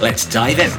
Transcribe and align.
let's 0.00 0.26
dive 0.26 0.58
in. 0.58 0.70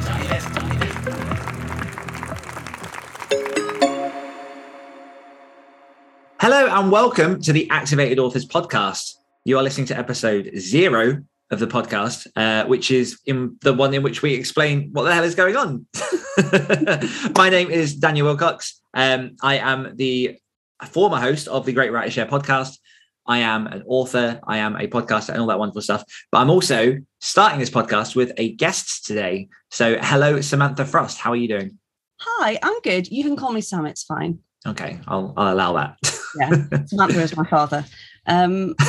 Hello 6.40 6.68
and 6.68 6.90
welcome 6.90 7.40
to 7.42 7.52
the 7.52 7.68
Activated 7.70 8.18
Authors 8.18 8.46
podcast. 8.46 9.14
You 9.44 9.58
are 9.58 9.62
listening 9.62 9.86
to 9.88 9.98
episode 9.98 10.50
zero 10.56 11.22
of 11.50 11.58
the 11.58 11.66
podcast, 11.66 12.28
uh, 12.34 12.66
which 12.66 12.90
is 12.90 13.20
in 13.26 13.58
the 13.60 13.74
one 13.74 13.92
in 13.92 14.02
which 14.02 14.22
we 14.22 14.32
explain 14.34 14.90
what 14.92 15.02
the 15.02 15.12
hell 15.12 15.24
is 15.24 15.34
going 15.34 15.56
on. 15.56 15.86
My 17.36 17.50
name 17.50 17.70
is 17.70 17.96
Daniel 17.96 18.34
Willcocks. 18.34 18.80
Um, 18.94 19.36
I 19.42 19.58
am 19.58 19.96
the 19.96 20.38
former 20.86 21.18
host 21.18 21.46
of 21.48 21.66
the 21.66 21.72
Great 21.74 21.92
Writer 21.92 22.10
Share 22.10 22.26
podcast. 22.26 22.78
I 23.26 23.38
am 23.38 23.66
an 23.66 23.82
author, 23.86 24.40
I 24.44 24.58
am 24.58 24.76
a 24.76 24.86
podcaster, 24.86 25.30
and 25.30 25.40
all 25.40 25.46
that 25.48 25.58
wonderful 25.58 25.82
stuff. 25.82 26.04
But 26.32 26.38
I'm 26.38 26.50
also 26.50 26.98
starting 27.20 27.60
this 27.60 27.70
podcast 27.70 28.16
with 28.16 28.32
a 28.36 28.52
guest 28.54 29.04
today. 29.06 29.48
So, 29.70 29.98
hello, 30.00 30.40
Samantha 30.40 30.84
Frost. 30.84 31.18
How 31.18 31.30
are 31.32 31.36
you 31.36 31.48
doing? 31.48 31.78
Hi, 32.20 32.58
I'm 32.62 32.80
good. 32.82 33.08
You 33.10 33.24
can 33.24 33.36
call 33.36 33.52
me 33.52 33.60
Sam. 33.60 33.86
It's 33.86 34.04
fine. 34.04 34.40
Okay, 34.66 35.00
I'll, 35.06 35.32
I'll 35.36 35.54
allow 35.54 35.72
that. 35.74 35.96
Yeah, 36.38 36.84
Samantha 36.86 37.20
is 37.22 37.36
my 37.36 37.46
father. 37.46 37.84
Um, 38.26 38.74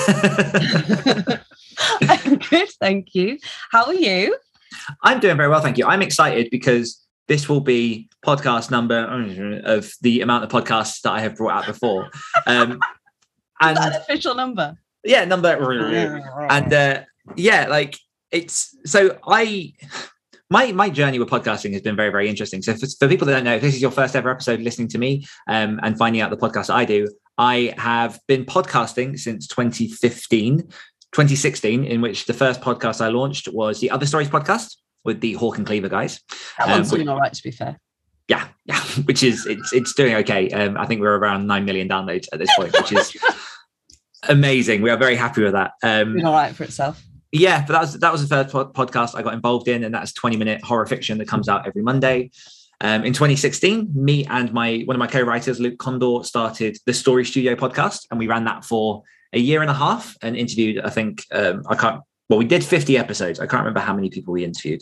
I'm 2.02 2.38
good, 2.38 2.70
thank 2.80 3.16
you. 3.16 3.38
How 3.72 3.86
are 3.86 3.94
you? 3.94 4.38
I'm 5.04 5.20
doing 5.20 5.38
very 5.38 5.50
well, 5.50 5.62
thank 5.62 5.78
you. 5.78 5.86
I'm 5.86 6.02
excited 6.02 6.50
because 6.52 7.02
this 7.28 7.48
will 7.48 7.62
be 7.62 8.10
podcast 8.26 8.72
number 8.72 9.00
of 9.64 9.92
the 10.02 10.22
amount 10.22 10.44
of 10.44 10.50
podcasts 10.50 11.02
that 11.02 11.12
I 11.12 11.22
have 11.22 11.36
brought 11.38 11.64
out 11.64 11.66
before. 11.66 12.10
Um, 12.46 12.80
and 13.62 13.78
an 13.78 13.94
official 13.94 14.36
number. 14.36 14.76
Yeah, 15.04 15.26
number. 15.26 15.56
and 16.50 16.74
uh, 16.74 17.02
yeah, 17.36 17.68
like 17.68 17.98
it's 18.32 18.76
so 18.86 19.18
I 19.28 19.74
my 20.50 20.72
my 20.72 20.90
journey 20.90 21.20
with 21.20 21.30
podcasting 21.30 21.74
has 21.74 21.82
been 21.82 21.96
very 21.96 22.10
very 22.10 22.30
interesting. 22.30 22.62
So 22.62 22.74
for, 22.74 22.88
for 23.00 23.08
people 23.08 23.26
that 23.28 23.34
don't 23.34 23.44
know, 23.44 23.56
if 23.56 23.62
this 23.62 23.76
is 23.76 23.82
your 23.82 23.92
first 23.92 24.16
ever 24.16 24.30
episode 24.30 24.60
listening 24.62 24.90
to 24.90 24.98
me 24.98 25.26
um, 25.48 25.80
and 25.84 25.98
finding 25.98 26.22
out 26.22 26.30
the 26.30 26.38
podcast 26.38 26.74
I 26.74 26.86
do, 26.86 27.08
I 27.38 27.74
have 27.78 28.20
been 28.28 28.46
podcasting 28.46 29.18
since 29.18 29.48
2015, 29.48 30.60
2016, 30.60 31.84
in 31.84 32.02
which 32.02 32.26
the 32.26 32.34
first 32.34 32.62
podcast 32.62 33.02
I 33.02 33.10
launched 33.10 33.48
was 33.48 33.80
the 33.80 33.90
Other 33.90 34.06
Stories 34.06 34.30
podcast 34.30 34.76
with 35.04 35.22
the 35.22 35.34
Hawk 35.34 35.58
and 35.58 35.66
Cleaver 35.66 35.90
guys. 35.90 36.22
That 36.58 36.68
one's 36.68 36.92
um, 36.92 36.98
doing 36.98 37.10
all 37.10 37.18
right, 37.18 37.34
to 37.34 37.44
be 37.44 37.52
fair. 37.52 37.80
Yeah, 38.28 38.48
yeah, 38.66 38.80
which 39.06 39.24
is 39.24 39.46
it's 39.46 39.74
it's 39.74 39.94
doing 39.94 40.16
okay. 40.16 40.50
Um, 40.52 40.78
I 40.78 40.86
think 40.86 41.02
we're 41.02 41.18
around 41.18 41.48
nine 41.48 41.66
million 41.66 41.90
downloads 41.90 42.28
at 42.32 42.40
this 42.40 42.54
point, 42.56 42.74
which 42.74 42.92
is 42.92 43.18
amazing. 44.28 44.82
We 44.82 44.90
are 44.90 44.98
very 44.98 45.16
happy 45.16 45.44
with 45.44 45.54
that. 45.54 45.74
Um, 45.84 46.14
doing 46.14 46.26
all 46.26 46.34
right 46.34 46.56
for 46.56 46.64
itself. 46.64 47.04
Yeah, 47.32 47.64
but 47.66 47.74
that 47.74 47.82
was 47.82 48.00
that 48.00 48.12
was 48.12 48.28
the 48.28 48.44
first 48.44 48.54
podcast 48.74 49.16
I 49.16 49.22
got 49.22 49.34
involved 49.34 49.68
in, 49.68 49.84
and 49.84 49.94
that's 49.94 50.12
20 50.14 50.38
minute 50.38 50.64
horror 50.64 50.86
fiction 50.86 51.18
that 51.20 51.28
comes 51.28 51.48
out 51.48 51.66
every 51.66 51.82
Monday. 51.82 52.32
Um, 52.82 53.06
in 53.06 53.14
2016, 53.14 53.92
me 53.94 54.26
and 54.26 54.52
my 54.52 54.82
one 54.86 54.96
of 54.96 55.00
my 55.00 55.08
co-writers, 55.08 55.60
Luke 55.60 55.78
Kondor, 55.78 56.26
started 56.26 56.78
the 56.86 56.94
Story 56.94 57.24
Studio 57.24 57.56
podcast, 57.56 58.08
and 58.10 58.20
we 58.20 58.28
ran 58.28 58.44
that 58.46 58.66
for 58.66 59.04
a 59.34 59.40
year 59.40 59.62
and 59.62 59.70
a 59.70 59.74
half 59.74 60.18
and 60.22 60.36
interviewed. 60.36 60.80
I 60.80 60.90
think 60.90 61.24
um, 61.32 61.64
I 61.70 61.76
can't. 61.76 62.02
Well, 62.30 62.40
we 62.40 62.46
did 62.46 62.64
50 62.64 62.98
episodes. 62.98 63.40
I 63.40 63.46
can't 63.46 63.62
remember 63.62 63.82
how 63.82 63.94
many 63.94 64.10
people 64.10 64.34
we 64.34 64.44
interviewed. 64.44 64.82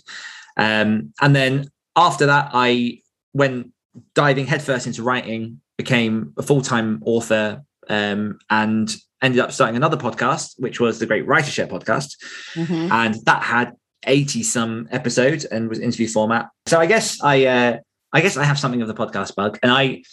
Um, 0.55 1.13
and 1.19 1.35
then 1.35 1.65
after 1.95 2.25
that, 2.27 2.51
I 2.53 3.01
went 3.33 3.71
diving 4.13 4.45
headfirst 4.45 4.87
into 4.87 5.03
writing, 5.03 5.61
became 5.77 6.33
a 6.37 6.43
full 6.43 6.61
time 6.61 7.01
author, 7.05 7.63
um, 7.89 8.39
and 8.49 8.95
ended 9.21 9.39
up 9.39 9.51
starting 9.51 9.75
another 9.75 9.97
podcast, 9.97 10.53
which 10.57 10.79
was 10.79 10.99
the 10.99 11.05
Great 11.05 11.25
Writer 11.25 11.51
Share 11.51 11.67
podcast, 11.67 12.15
mm-hmm. 12.53 12.91
and 12.91 13.15
that 13.25 13.43
had 13.43 13.73
80 14.05 14.43
some 14.43 14.87
episodes 14.91 15.45
and 15.45 15.69
was 15.69 15.79
interview 15.79 16.07
format. 16.07 16.49
So 16.67 16.79
I 16.79 16.85
guess 16.85 17.21
I 17.21 17.45
uh, 17.45 17.77
I 18.13 18.21
guess 18.21 18.37
I 18.37 18.43
have 18.43 18.59
something 18.59 18.81
of 18.81 18.87
the 18.87 18.93
podcast 18.93 19.35
bug, 19.35 19.59
and 19.61 19.71
I 19.71 20.03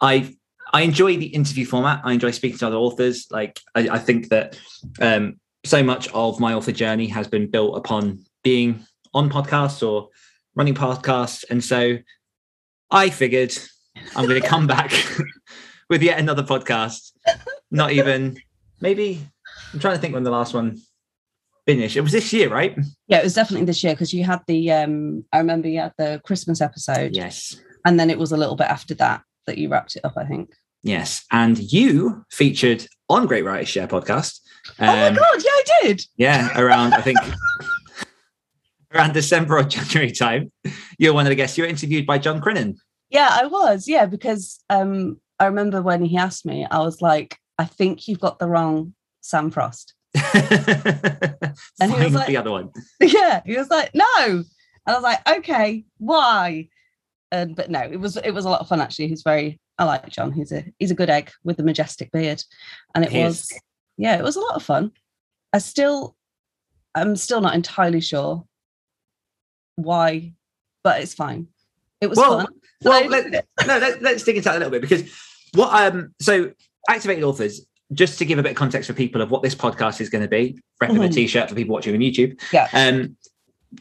I 0.00 0.34
I 0.72 0.82
enjoy 0.82 1.16
the 1.16 1.26
interview 1.26 1.64
format. 1.66 2.00
I 2.04 2.12
enjoy 2.12 2.30
speaking 2.32 2.58
to 2.58 2.66
other 2.66 2.76
authors. 2.76 3.26
Like 3.30 3.60
I, 3.74 3.88
I 3.88 3.98
think 3.98 4.28
that 4.28 4.58
um, 5.00 5.40
so 5.64 5.82
much 5.82 6.08
of 6.08 6.40
my 6.40 6.54
author 6.54 6.72
journey 6.72 7.06
has 7.08 7.28
been 7.28 7.50
built 7.50 7.76
upon 7.76 8.24
being 8.42 8.84
on 9.14 9.30
podcasts 9.30 9.86
or 9.86 10.08
running 10.54 10.74
podcasts, 10.74 11.44
and 11.48 11.62
so 11.62 11.98
I 12.90 13.10
figured 13.10 13.56
I'm 14.14 14.26
going 14.26 14.40
to 14.40 14.46
come 14.46 14.66
back 14.66 14.92
with 15.90 16.02
yet 16.02 16.18
another 16.18 16.42
podcast. 16.42 17.12
Not 17.70 17.92
even 17.92 18.38
maybe 18.80 19.26
I'm 19.72 19.80
trying 19.80 19.96
to 19.96 20.00
think 20.00 20.14
when 20.14 20.24
the 20.24 20.30
last 20.30 20.54
one 20.54 20.80
finished. 21.66 21.96
It 21.96 22.02
was 22.02 22.12
this 22.12 22.32
year, 22.32 22.48
right? 22.48 22.76
Yeah, 23.08 23.18
it 23.18 23.24
was 23.24 23.34
definitely 23.34 23.66
this 23.66 23.82
year 23.82 23.94
because 23.94 24.12
you 24.12 24.24
had 24.24 24.40
the 24.46 24.70
um 24.72 25.24
I 25.32 25.38
remember 25.38 25.68
you 25.68 25.80
had 25.80 25.94
the 25.98 26.20
Christmas 26.24 26.60
episode. 26.60 27.14
Yes. 27.14 27.56
And 27.84 27.98
then 27.98 28.10
it 28.10 28.18
was 28.18 28.32
a 28.32 28.36
little 28.36 28.56
bit 28.56 28.68
after 28.68 28.94
that 28.94 29.22
that 29.46 29.58
you 29.58 29.68
wrapped 29.68 29.96
it 29.96 30.04
up, 30.04 30.14
I 30.16 30.24
think. 30.24 30.50
Yes. 30.82 31.24
And 31.30 31.58
you 31.72 32.24
featured 32.30 32.86
on 33.08 33.26
Great 33.26 33.44
Writers 33.44 33.68
Share 33.68 33.88
podcast. 33.88 34.40
Um, 34.78 34.88
oh 34.88 34.94
my 34.94 35.06
um, 35.08 35.14
god, 35.14 35.42
yeah, 35.44 35.50
I 35.50 35.62
did. 35.82 36.02
Yeah, 36.16 36.60
around 36.60 36.94
I 36.94 37.00
think 37.00 37.18
around 38.94 39.12
December 39.12 39.58
or 39.58 39.64
January 39.64 40.10
time. 40.10 40.52
You're 40.98 41.14
one 41.14 41.26
of 41.26 41.30
the 41.30 41.36
guests. 41.36 41.58
You 41.58 41.64
were 41.64 41.68
interviewed 41.68 42.06
by 42.06 42.18
John 42.18 42.40
Crinan. 42.40 42.76
Yeah, 43.10 43.28
I 43.30 43.46
was. 43.46 43.88
Yeah, 43.88 44.06
because 44.06 44.60
um 44.70 45.20
I 45.38 45.46
remember 45.46 45.82
when 45.82 46.04
he 46.04 46.16
asked 46.16 46.46
me, 46.46 46.66
I 46.70 46.78
was 46.78 47.02
like, 47.02 47.38
I 47.58 47.64
think 47.64 48.08
you've 48.08 48.20
got 48.20 48.38
the 48.38 48.48
wrong 48.48 48.94
Sam 49.20 49.50
Frost. 49.50 49.94
and 50.34 51.92
he 51.92 52.04
was 52.04 52.14
like, 52.14 52.28
the 52.28 52.36
other 52.36 52.50
one. 52.50 52.70
Yeah, 53.00 53.42
he 53.44 53.56
was 53.56 53.68
like, 53.70 53.90
no. 53.94 54.06
And 54.26 54.44
I 54.86 54.94
was 54.94 55.02
like, 55.02 55.28
okay, 55.38 55.84
why? 55.98 56.68
And 57.32 57.56
but 57.56 57.70
no, 57.70 57.80
it 57.80 57.98
was 57.98 58.16
it 58.16 58.30
was 58.30 58.44
a 58.44 58.48
lot 58.48 58.60
of 58.60 58.68
fun 58.68 58.80
actually. 58.80 59.08
He's 59.08 59.22
very 59.22 59.58
I 59.78 59.84
like 59.84 60.08
John. 60.08 60.30
He's 60.30 60.52
a 60.52 60.64
he's 60.78 60.90
a 60.90 60.94
good 60.94 61.10
egg 61.10 61.32
with 61.42 61.56
the 61.56 61.64
majestic 61.64 62.12
beard. 62.12 62.42
And 62.94 63.04
it 63.04 63.10
he 63.10 63.24
was 63.24 63.40
is. 63.40 63.60
yeah, 63.96 64.16
it 64.16 64.22
was 64.22 64.36
a 64.36 64.40
lot 64.40 64.54
of 64.54 64.62
fun. 64.62 64.92
I 65.52 65.58
still 65.58 66.14
I'm 66.94 67.16
still 67.16 67.40
not 67.40 67.54
entirely 67.54 68.00
sure 68.00 68.44
why, 69.76 70.32
but 70.84 71.00
it's 71.00 71.14
fine. 71.14 71.48
It 72.00 72.08
was 72.08 72.18
well, 72.18 72.40
fun. 72.40 72.46
Well, 72.84 73.08
let, 73.08 73.30
no, 73.30 73.78
let, 73.78 74.02
let's 74.02 74.22
dig 74.24 74.36
into 74.36 74.48
that 74.48 74.56
a 74.56 74.58
little 74.58 74.70
bit 74.70 74.82
because 74.82 75.10
what 75.54 75.72
um 75.72 76.14
so 76.20 76.52
activated 76.88 77.24
authors 77.24 77.66
just 77.92 78.18
to 78.18 78.24
give 78.24 78.38
a 78.38 78.42
bit 78.42 78.50
of 78.50 78.56
context 78.56 78.88
for 78.88 78.94
people 78.94 79.20
of 79.20 79.30
what 79.30 79.42
this 79.42 79.54
podcast 79.54 80.00
is 80.00 80.08
going 80.08 80.22
to 80.22 80.28
be, 80.28 80.58
rep 80.80 80.90
mm-hmm. 80.90 81.02
a 81.02 81.08
t-shirt 81.08 81.48
for 81.48 81.54
people 81.54 81.74
watching 81.74 81.94
on 81.94 82.00
YouTube. 82.00 82.40
Yeah. 82.52 82.68
Um, 82.72 83.16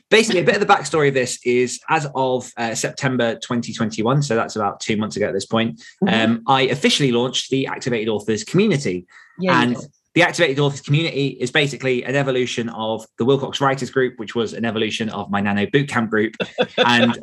basically, 0.10 0.42
a 0.42 0.44
bit 0.44 0.56
of 0.56 0.62
the 0.66 0.72
backstory 0.72 1.08
of 1.08 1.14
this 1.14 1.40
is 1.46 1.80
as 1.90 2.08
of 2.16 2.52
uh, 2.58 2.76
September 2.76 3.36
2021, 3.36 4.22
so 4.24 4.36
that's 4.36 4.56
about 4.56 4.80
two 4.80 4.98
months 4.98 5.16
ago 5.16 5.28
at 5.28 5.34
this 5.34 5.46
point. 5.46 5.82
Mm-hmm. 6.04 6.32
Um, 6.32 6.44
I 6.48 6.64
officially 6.64 7.12
launched 7.12 7.50
the 7.50 7.68
Activated 7.68 8.10
Authors 8.10 8.44
community, 8.44 9.06
yeah, 9.40 9.62
and 9.62 9.78
the 10.14 10.22
Activated 10.22 10.60
Authors 10.60 10.82
community 10.82 11.30
is 11.40 11.52
basically 11.52 12.04
an 12.04 12.16
evolution 12.16 12.70
of 12.70 13.06
the 13.18 13.26
Willcocks 13.26 13.62
Writers 13.62 13.90
Group, 13.90 14.20
which 14.20 14.36
was 14.36 14.54
an 14.54 14.66
evolution 14.66 15.10
of 15.10 15.32
my 15.32 15.42
Nano 15.42 15.66
Bootcamp 15.66 16.10
group, 16.10 16.36
and 16.78 17.18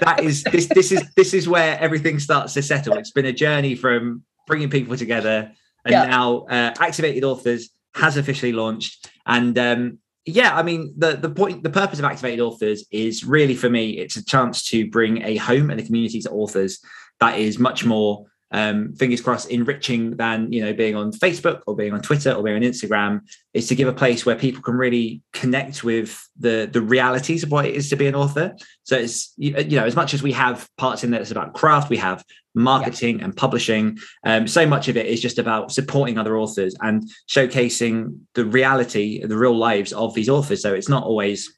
that 0.00 0.20
is 0.22 0.44
this. 0.44 0.66
This 0.66 0.92
is 0.92 1.02
this 1.14 1.34
is 1.34 1.48
where 1.48 1.78
everything 1.80 2.18
starts 2.18 2.54
to 2.54 2.62
settle. 2.62 2.96
It's 2.96 3.10
been 3.10 3.26
a 3.26 3.32
journey 3.32 3.74
from 3.74 4.22
bringing 4.46 4.70
people 4.70 4.96
together 4.96 5.52
and 5.84 5.92
yeah. 5.92 6.04
now 6.04 6.38
uh, 6.50 6.74
activated 6.80 7.24
authors 7.24 7.70
has 7.94 8.16
officially 8.16 8.52
launched 8.52 9.10
and 9.26 9.58
um, 9.58 9.98
yeah 10.24 10.56
i 10.56 10.62
mean 10.62 10.94
the 10.96 11.16
the 11.16 11.30
point 11.30 11.62
the 11.62 11.70
purpose 11.70 11.98
of 11.98 12.04
activated 12.04 12.40
authors 12.40 12.84
is 12.90 13.24
really 13.24 13.54
for 13.54 13.70
me 13.70 13.90
it's 13.90 14.16
a 14.16 14.24
chance 14.24 14.68
to 14.68 14.88
bring 14.90 15.22
a 15.22 15.36
home 15.36 15.70
and 15.70 15.80
a 15.80 15.82
community 15.82 16.20
to 16.20 16.30
authors 16.30 16.80
that 17.20 17.38
is 17.38 17.58
much 17.58 17.84
more 17.84 18.26
um, 18.50 18.94
fingers 18.94 19.20
crossed, 19.20 19.50
enriching 19.50 20.16
than 20.16 20.50
you 20.52 20.64
know 20.64 20.72
being 20.72 20.96
on 20.96 21.12
Facebook 21.12 21.60
or 21.66 21.76
being 21.76 21.92
on 21.92 22.00
Twitter 22.00 22.32
or 22.32 22.42
being 22.42 22.56
on 22.56 22.62
Instagram 22.62 23.20
is 23.52 23.68
to 23.68 23.74
give 23.74 23.88
a 23.88 23.92
place 23.92 24.24
where 24.24 24.36
people 24.36 24.62
can 24.62 24.74
really 24.74 25.22
connect 25.32 25.84
with 25.84 26.26
the 26.38 26.68
the 26.70 26.80
realities 26.80 27.42
of 27.42 27.50
what 27.50 27.66
it 27.66 27.74
is 27.74 27.90
to 27.90 27.96
be 27.96 28.06
an 28.06 28.14
author. 28.14 28.56
So 28.84 28.96
it's 28.96 29.34
you 29.36 29.52
know 29.52 29.84
as 29.84 29.96
much 29.96 30.14
as 30.14 30.22
we 30.22 30.32
have 30.32 30.68
parts 30.78 31.04
in 31.04 31.10
there 31.10 31.20
that's 31.20 31.30
about 31.30 31.54
craft, 31.54 31.90
we 31.90 31.98
have 31.98 32.24
marketing 32.54 33.18
yeah. 33.18 33.26
and 33.26 33.36
publishing. 33.36 33.98
Um, 34.24 34.48
so 34.48 34.66
much 34.66 34.88
of 34.88 34.96
it 34.96 35.06
is 35.06 35.20
just 35.20 35.38
about 35.38 35.70
supporting 35.70 36.18
other 36.18 36.36
authors 36.38 36.74
and 36.80 37.08
showcasing 37.28 38.18
the 38.34 38.46
reality, 38.46 39.24
the 39.24 39.36
real 39.36 39.56
lives 39.56 39.92
of 39.92 40.14
these 40.14 40.28
authors. 40.28 40.62
So 40.62 40.74
it's 40.74 40.88
not 40.88 41.04
always 41.04 41.52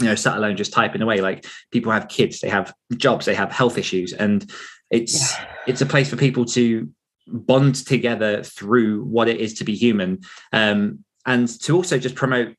you 0.00 0.06
know 0.06 0.14
sat 0.14 0.36
alone 0.36 0.56
just 0.56 0.72
typing 0.72 1.02
away 1.02 1.20
like 1.20 1.44
people 1.72 1.92
have 1.92 2.08
kids 2.08 2.40
they 2.40 2.48
have 2.48 2.72
jobs 2.96 3.26
they 3.26 3.34
have 3.34 3.52
health 3.52 3.76
issues 3.76 4.12
and 4.14 4.50
it's 4.90 5.32
yeah. 5.32 5.46
it's 5.66 5.80
a 5.80 5.86
place 5.86 6.10
for 6.10 6.16
people 6.16 6.44
to 6.44 6.88
bond 7.26 7.74
together 7.86 8.42
through 8.42 9.04
what 9.04 9.28
it 9.28 9.40
is 9.40 9.54
to 9.54 9.64
be 9.64 9.74
human. 9.74 10.20
Um, 10.52 11.04
and 11.26 11.48
to 11.60 11.76
also 11.76 11.98
just 11.98 12.14
promote 12.14 12.54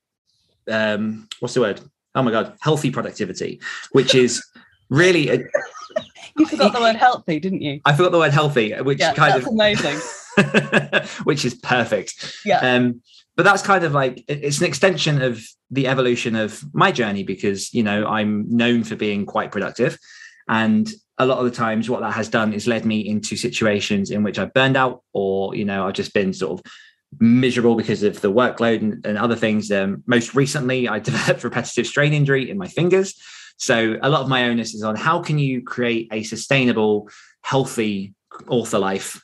um, 0.69 1.27
what's 1.39 1.53
the 1.53 1.61
word? 1.61 1.81
Oh 2.13 2.23
my 2.23 2.31
god 2.31 2.55
healthy 2.59 2.91
productivity 2.91 3.61
which 3.93 4.13
is 4.13 4.43
really 4.89 5.29
a, 5.29 5.37
you 6.37 6.45
forgot 6.45 6.73
the 6.73 6.81
word 6.81 6.97
healthy 6.97 7.39
didn't 7.39 7.61
you? 7.61 7.79
I 7.85 7.93
forgot 7.93 8.11
the 8.11 8.19
word 8.19 8.33
healthy 8.33 8.73
which 8.73 8.99
yeah, 8.99 9.13
kind 9.13 9.35
of 9.35 9.47
amazing. 9.47 9.97
which 11.23 11.45
is 11.45 11.55
perfect. 11.55 12.35
Yeah. 12.45 12.59
Um 12.59 13.01
but 13.37 13.43
that's 13.43 13.63
kind 13.63 13.85
of 13.85 13.93
like 13.93 14.23
it's 14.27 14.59
an 14.59 14.65
extension 14.65 15.21
of 15.21 15.41
the 15.69 15.87
evolution 15.87 16.35
of 16.35 16.63
my 16.73 16.91
journey 16.91 17.23
because 17.23 17.73
you 17.73 17.81
know 17.81 18.05
i'm 18.05 18.45
known 18.49 18.83
for 18.83 18.95
being 18.95 19.25
quite 19.25 19.51
productive. 19.51 19.97
And 20.49 20.91
a 21.21 21.25
lot 21.25 21.37
of 21.37 21.45
the 21.45 21.51
times 21.51 21.89
what 21.89 22.01
that 22.01 22.13
has 22.13 22.29
done 22.29 22.53
is 22.53 22.67
led 22.67 22.85
me 22.85 22.99
into 22.99 23.35
situations 23.35 24.11
in 24.11 24.23
which 24.23 24.39
i've 24.39 24.53
burned 24.53 24.77
out 24.77 25.03
or 25.13 25.55
you 25.55 25.65
know 25.65 25.87
i've 25.87 25.93
just 25.93 26.13
been 26.13 26.33
sort 26.33 26.59
of 26.59 26.71
miserable 27.19 27.75
because 27.75 28.03
of 28.03 28.21
the 28.21 28.31
workload 28.31 28.81
and, 28.81 29.05
and 29.05 29.17
other 29.17 29.35
things. 29.35 29.71
Um, 29.71 30.03
most 30.05 30.33
recently 30.35 30.87
i 30.87 30.99
developed 31.11 31.43
repetitive 31.43 31.87
strain 31.87 32.13
injury 32.13 32.49
in 32.49 32.57
my 32.57 32.67
fingers. 32.67 33.19
So 33.57 33.97
a 34.01 34.09
lot 34.09 34.21
of 34.21 34.29
my 34.29 34.45
onus 34.45 34.73
is 34.73 34.83
on 34.83 34.95
how 34.95 35.21
can 35.21 35.37
you 35.37 35.61
create 35.61 36.07
a 36.11 36.23
sustainable 36.23 37.09
healthy 37.43 38.13
author 38.47 38.79
life 38.79 39.23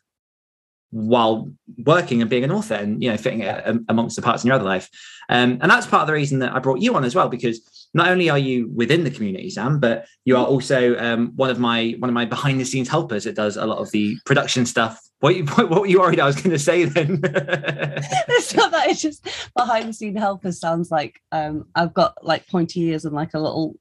while 0.91 1.51
working 1.79 2.21
and 2.21 2.29
being 2.29 2.43
an 2.43 2.51
author 2.51 2.75
and 2.75 3.03
you 3.03 3.11
know 3.11 3.17
fitting 3.17 3.41
it 3.41 3.77
amongst 3.89 4.15
the 4.15 4.21
parts 4.21 4.43
in 4.43 4.47
your 4.47 4.55
other 4.55 4.65
life. 4.65 4.89
Um, 5.29 5.57
and 5.61 5.69
that's 5.71 5.87
part 5.87 6.01
of 6.01 6.07
the 6.07 6.13
reason 6.13 6.39
that 6.39 6.53
i 6.53 6.59
brought 6.59 6.79
you 6.79 6.95
on 6.95 7.03
as 7.03 7.15
well 7.15 7.29
because 7.29 7.86
not 7.93 8.07
only 8.09 8.29
are 8.29 8.37
you 8.37 8.69
within 8.75 9.03
the 9.03 9.11
community 9.11 9.49
sam 9.49 9.79
but 9.79 10.05
you 10.25 10.35
are 10.35 10.45
also 10.45 10.97
um, 10.97 11.31
one 11.35 11.49
of 11.49 11.59
my 11.59 11.95
one 11.99 12.09
of 12.09 12.13
my 12.13 12.25
behind 12.25 12.59
the 12.59 12.65
scenes 12.65 12.89
helpers. 12.89 13.23
That 13.23 13.35
does 13.35 13.57
a 13.57 13.65
lot 13.65 13.79
of 13.79 13.91
the 13.91 14.17
production 14.25 14.65
stuff. 14.65 14.99
What 15.19 15.35
you 15.35 15.45
what, 15.55 15.69
what 15.69 15.89
you 15.89 15.99
worried 15.99 16.19
i 16.19 16.25
was 16.25 16.35
going 16.35 16.51
to 16.51 16.59
say 16.59 16.85
then? 16.85 17.21
It's 17.23 18.53
not 18.55 18.71
that 18.71 18.89
it's 18.89 19.01
just 19.01 19.27
behind 19.55 19.89
the 19.89 19.93
scene 19.93 20.15
helpers 20.15 20.59
sounds 20.59 20.91
like 20.91 21.19
um, 21.31 21.65
i've 21.75 21.93
got 21.93 22.23
like 22.23 22.47
pointy 22.47 22.81
ears 22.81 23.05
and 23.05 23.15
like 23.15 23.33
a 23.33 23.39
little 23.39 23.75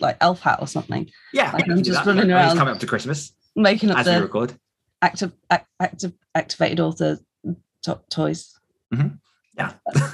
like 0.00 0.16
elf 0.20 0.40
hat 0.40 0.58
or 0.60 0.66
something. 0.66 1.10
Yeah 1.32 1.50
like 1.52 1.68
i'm 1.68 1.82
just 1.82 2.04
running 2.06 2.30
around 2.30 2.56
coming 2.56 2.74
up 2.74 2.80
to 2.80 2.86
christmas 2.86 3.32
making 3.56 3.90
up 3.90 3.98
as 3.98 4.06
the 4.06 4.22
record. 4.22 4.54
active 5.00 5.32
active 5.80 6.12
activated 6.34 6.80
author 6.80 7.18
to- 7.82 8.00
toys. 8.10 8.58
Mm-hmm. 8.94 9.16
Yeah, 9.56 9.72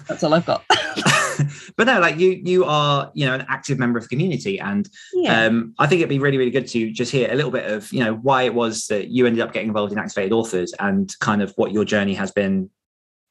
that's 0.08 0.22
all 0.24 0.34
I've 0.34 0.46
got. 0.46 0.64
but 1.76 1.86
no, 1.86 2.00
like 2.00 2.18
you, 2.18 2.40
you 2.42 2.64
are, 2.64 3.10
you 3.14 3.24
know, 3.24 3.34
an 3.34 3.46
active 3.48 3.78
member 3.78 3.98
of 3.98 4.04
the 4.04 4.08
community, 4.08 4.58
and 4.58 4.88
yeah. 5.14 5.46
um, 5.46 5.74
I 5.78 5.86
think 5.86 6.00
it'd 6.00 6.08
be 6.08 6.18
really, 6.18 6.38
really 6.38 6.50
good 6.50 6.66
to 6.68 6.90
just 6.90 7.12
hear 7.12 7.30
a 7.30 7.34
little 7.34 7.50
bit 7.50 7.70
of, 7.70 7.92
you 7.92 8.02
know, 8.02 8.14
why 8.14 8.42
it 8.42 8.54
was 8.54 8.86
that 8.88 9.08
you 9.08 9.26
ended 9.26 9.40
up 9.40 9.52
getting 9.52 9.68
involved 9.68 9.92
in 9.92 9.98
activated 9.98 10.32
authors, 10.32 10.74
and 10.80 11.12
kind 11.20 11.42
of 11.42 11.52
what 11.56 11.72
your 11.72 11.84
journey 11.84 12.14
has 12.14 12.32
been 12.32 12.68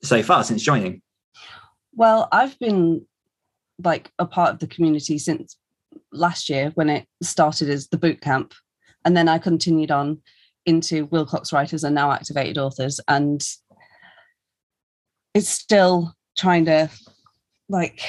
so 0.04 0.24
far 0.24 0.44
since 0.44 0.62
joining. 0.62 1.02
Well, 1.94 2.28
I've 2.32 2.58
been 2.60 3.06
like 3.84 4.12
a 4.18 4.26
part 4.26 4.54
of 4.54 4.60
the 4.60 4.68
community 4.68 5.18
since 5.18 5.58
last 6.12 6.50
year 6.50 6.72
when 6.76 6.90
it 6.90 7.08
started 7.22 7.70
as 7.70 7.88
the 7.90 7.98
boot 7.98 8.22
camp, 8.22 8.54
and 9.04 9.18
then 9.18 9.28
I 9.28 9.40
continued 9.40 9.92
on 9.92 10.22
into 10.66 11.08
Willcocks 11.08 11.54
writers 11.54 11.84
and 11.84 11.96
now 11.96 12.12
activated 12.12 12.58
authors, 12.58 13.00
and 13.08 13.44
it's 15.38 15.50
still 15.50 16.14
trying 16.36 16.66
to 16.66 16.90
like 17.70 18.02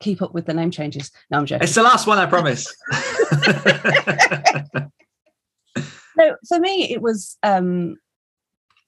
keep 0.00 0.22
up 0.22 0.32
with 0.32 0.46
the 0.46 0.54
name 0.54 0.70
changes. 0.70 1.10
No, 1.30 1.38
I'm 1.38 1.46
joking. 1.46 1.64
It's 1.64 1.74
the 1.74 1.82
last 1.82 2.06
one, 2.06 2.18
I 2.18 2.26
promise. 2.26 2.74
no, 6.16 6.36
for 6.48 6.58
me, 6.58 6.92
it 6.92 7.02
was. 7.02 7.36
um 7.42 7.96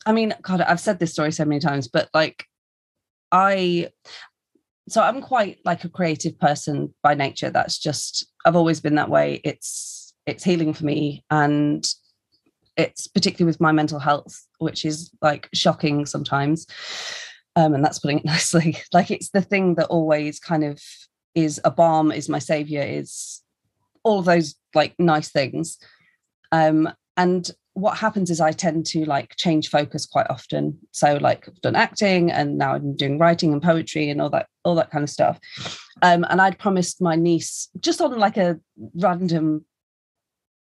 I 0.05 0.13
mean, 0.13 0.35
God, 0.43 0.61
I've 0.61 0.81
said 0.81 0.99
this 0.99 1.13
story 1.13 1.31
so 1.31 1.45
many 1.45 1.61
times, 1.61 1.87
but 1.87 2.09
like, 2.13 2.45
I 3.31 3.91
so 4.89 5.01
I'm 5.01 5.21
quite 5.21 5.59
like 5.65 5.85
a 5.85 5.89
creative 5.89 6.39
person 6.39 6.93
by 7.03 7.15
nature. 7.15 7.51
That's 7.51 7.79
just 7.79 8.27
I've 8.45 8.57
always 8.57 8.81
been 8.81 8.97
that 8.97 9.11
way. 9.11 9.41
It's 9.45 10.15
it's 10.27 10.45
healing 10.45 10.75
for 10.75 10.85
me 10.85 11.25
and 11.31 11.87
it's 12.77 13.07
particularly 13.07 13.49
with 13.49 13.61
my 13.61 13.73
mental 13.73 13.99
health 13.99 14.47
which 14.59 14.85
is 14.85 15.11
like 15.21 15.49
shocking 15.53 16.07
sometimes 16.07 16.67
um, 17.57 17.75
and 17.75 17.85
that's 17.85 17.99
putting 17.99 18.19
it 18.19 18.25
nicely 18.35 18.79
like 18.93 19.11
it's 19.11 19.31
the 19.31 19.43
thing 19.43 19.75
that 19.75 19.87
always 19.87 20.39
kind 20.39 20.65
of 20.65 20.81
is 21.35 21.61
a 21.65 21.71
balm 21.71 22.13
is 22.13 22.29
my 22.29 22.39
savior 22.39 22.83
is 22.83 23.43
all 24.05 24.19
of 24.19 24.25
those 24.25 24.55
like 24.75 24.95
nice 24.99 25.31
things 25.31 25.79
um, 26.51 26.93
and 27.17 27.51
what 27.75 27.97
happens 27.97 28.31
is 28.31 28.41
I 28.41 28.53
tend 28.53 28.85
to 28.87 29.05
like 29.07 29.35
change 29.37 29.71
focus 29.71 30.05
quite 30.05 30.27
often. 30.29 30.79
So 30.91 31.17
like 31.21 31.49
I've 31.49 31.61
done 31.63 31.75
acting 31.77 32.31
and 32.31 32.59
now 32.59 32.75
I'm 32.75 32.95
doing 32.95 33.19
writing 33.19 33.53
and 33.53 33.63
poetry 33.63 34.11
and 34.11 34.21
all 34.21 34.31
that 34.31 34.47
all 34.65 34.75
that 34.75 34.91
kind 34.91 35.03
of 35.03 35.11
stuff. 35.11 35.39
Um, 36.03 36.27
and 36.29 36.41
I'd 36.41 36.59
promised 36.59 37.01
my 37.01 37.17
niece 37.17 37.69
just 37.81 38.01
on 38.01 38.19
like 38.19 38.37
a 38.37 38.61
random 38.97 39.65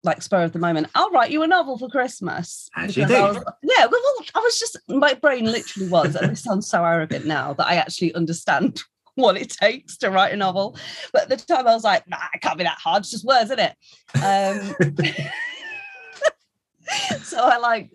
like 0.02 0.22
spur 0.22 0.44
of 0.44 0.52
the 0.52 0.58
moment, 0.58 0.88
I'll 0.94 1.10
write 1.10 1.30
you 1.30 1.42
a 1.42 1.46
novel 1.46 1.78
for 1.78 1.88
Christmas. 1.88 2.68
As 2.76 2.96
you 2.96 3.06
do. 3.06 3.14
Was, 3.14 3.36
yeah, 3.62 3.86
well, 3.86 4.00
I 4.34 4.38
was 4.38 4.58
just 4.58 4.78
my 4.88 5.14
brain 5.14 5.44
literally 5.44 5.88
was, 5.88 6.14
and 6.14 6.30
this 6.30 6.42
sounds 6.42 6.68
so 6.68 6.84
arrogant 6.84 7.26
now 7.26 7.54
that 7.54 7.66
I 7.66 7.74
actually 7.76 8.14
understand 8.14 8.80
what 9.14 9.36
it 9.36 9.50
takes 9.50 9.96
to 9.98 10.10
write 10.10 10.32
a 10.32 10.36
novel. 10.36 10.76
But 11.12 11.22
at 11.22 11.28
the 11.28 11.36
time 11.36 11.66
I 11.66 11.74
was 11.74 11.84
like, 11.84 12.08
nah, 12.08 12.18
it 12.34 12.40
can't 12.40 12.58
be 12.58 12.64
that 12.64 12.78
hard. 12.78 13.00
It's 13.00 13.10
just 13.10 13.24
words, 13.24 13.50
isn't 13.50 13.58
it? 13.58 13.76
Um, 14.22 14.74
so 17.22 17.38
I 17.40 17.56
like 17.58 17.90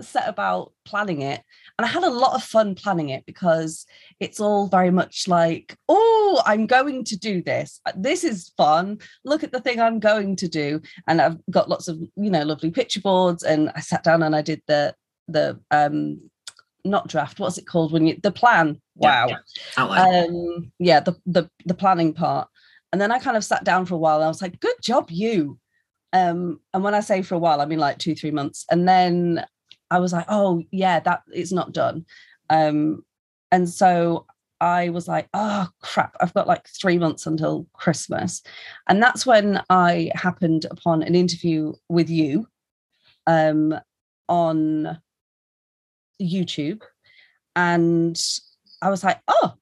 set 0.00 0.28
about 0.28 0.72
planning 0.84 1.22
it 1.22 1.42
and 1.78 1.84
I 1.84 1.88
had 1.88 2.04
a 2.04 2.10
lot 2.10 2.34
of 2.34 2.42
fun 2.42 2.74
planning 2.74 3.10
it 3.10 3.24
because 3.26 3.86
it's 4.18 4.40
all 4.40 4.66
very 4.66 4.90
much 4.90 5.28
like, 5.28 5.76
oh, 5.88 6.42
I'm 6.46 6.66
going 6.66 7.04
to 7.04 7.16
do 7.18 7.42
this. 7.42 7.80
This 7.94 8.24
is 8.24 8.52
fun. 8.56 8.98
Look 9.24 9.44
at 9.44 9.52
the 9.52 9.60
thing 9.60 9.80
I'm 9.80 10.00
going 10.00 10.36
to 10.36 10.48
do. 10.48 10.80
And 11.06 11.20
I've 11.20 11.38
got 11.50 11.68
lots 11.68 11.88
of, 11.88 11.98
you 12.16 12.30
know, 12.30 12.42
lovely 12.42 12.70
picture 12.70 13.00
boards. 13.00 13.42
And 13.42 13.70
I 13.74 13.80
sat 13.80 14.04
down 14.04 14.22
and 14.22 14.34
I 14.34 14.42
did 14.42 14.62
the 14.66 14.94
the 15.28 15.60
um 15.70 16.20
not 16.84 17.08
draft, 17.08 17.40
what's 17.40 17.58
it 17.58 17.66
called 17.66 17.92
when 17.92 18.06
you 18.06 18.16
the 18.22 18.30
plan? 18.30 18.80
Wow. 18.94 19.26
Yeah, 19.28 19.36
yeah. 19.76 19.84
Um 20.02 20.72
yeah, 20.78 21.00
the 21.00 21.14
the 21.26 21.50
the 21.66 21.74
planning 21.74 22.14
part. 22.14 22.48
And 22.92 23.00
then 23.00 23.12
I 23.12 23.18
kind 23.18 23.36
of 23.36 23.44
sat 23.44 23.64
down 23.64 23.84
for 23.84 23.94
a 23.94 23.98
while 23.98 24.16
and 24.16 24.24
I 24.24 24.28
was 24.28 24.40
like, 24.40 24.60
good 24.60 24.76
job, 24.80 25.10
you. 25.10 25.58
Um, 26.12 26.60
and 26.72 26.82
when 26.82 26.94
I 26.94 27.00
say 27.00 27.20
for 27.20 27.34
a 27.34 27.38
while, 27.38 27.60
I 27.60 27.66
mean 27.66 27.80
like 27.80 27.98
two, 27.98 28.14
three 28.14 28.30
months. 28.30 28.64
And 28.70 28.88
then 28.88 29.44
I 29.90 29.98
was 29.98 30.12
like, 30.12 30.26
oh 30.28 30.62
yeah, 30.70 31.00
that 31.00 31.22
it's 31.32 31.52
not 31.52 31.72
done. 31.72 32.04
Um, 32.50 33.04
and 33.52 33.68
so 33.68 34.26
I 34.60 34.88
was 34.88 35.06
like, 35.06 35.28
oh 35.34 35.68
crap, 35.80 36.16
I've 36.20 36.34
got 36.34 36.46
like 36.46 36.66
three 36.68 36.98
months 36.98 37.26
until 37.26 37.66
Christmas. 37.74 38.42
And 38.88 39.02
that's 39.02 39.26
when 39.26 39.62
I 39.68 40.10
happened 40.14 40.66
upon 40.70 41.02
an 41.02 41.14
interview 41.14 41.74
with 41.88 42.08
you 42.08 42.46
um, 43.26 43.78
on 44.28 44.98
YouTube. 46.20 46.82
And 47.54 48.20
I 48.82 48.90
was 48.90 49.04
like, 49.04 49.20
oh, 49.28 49.54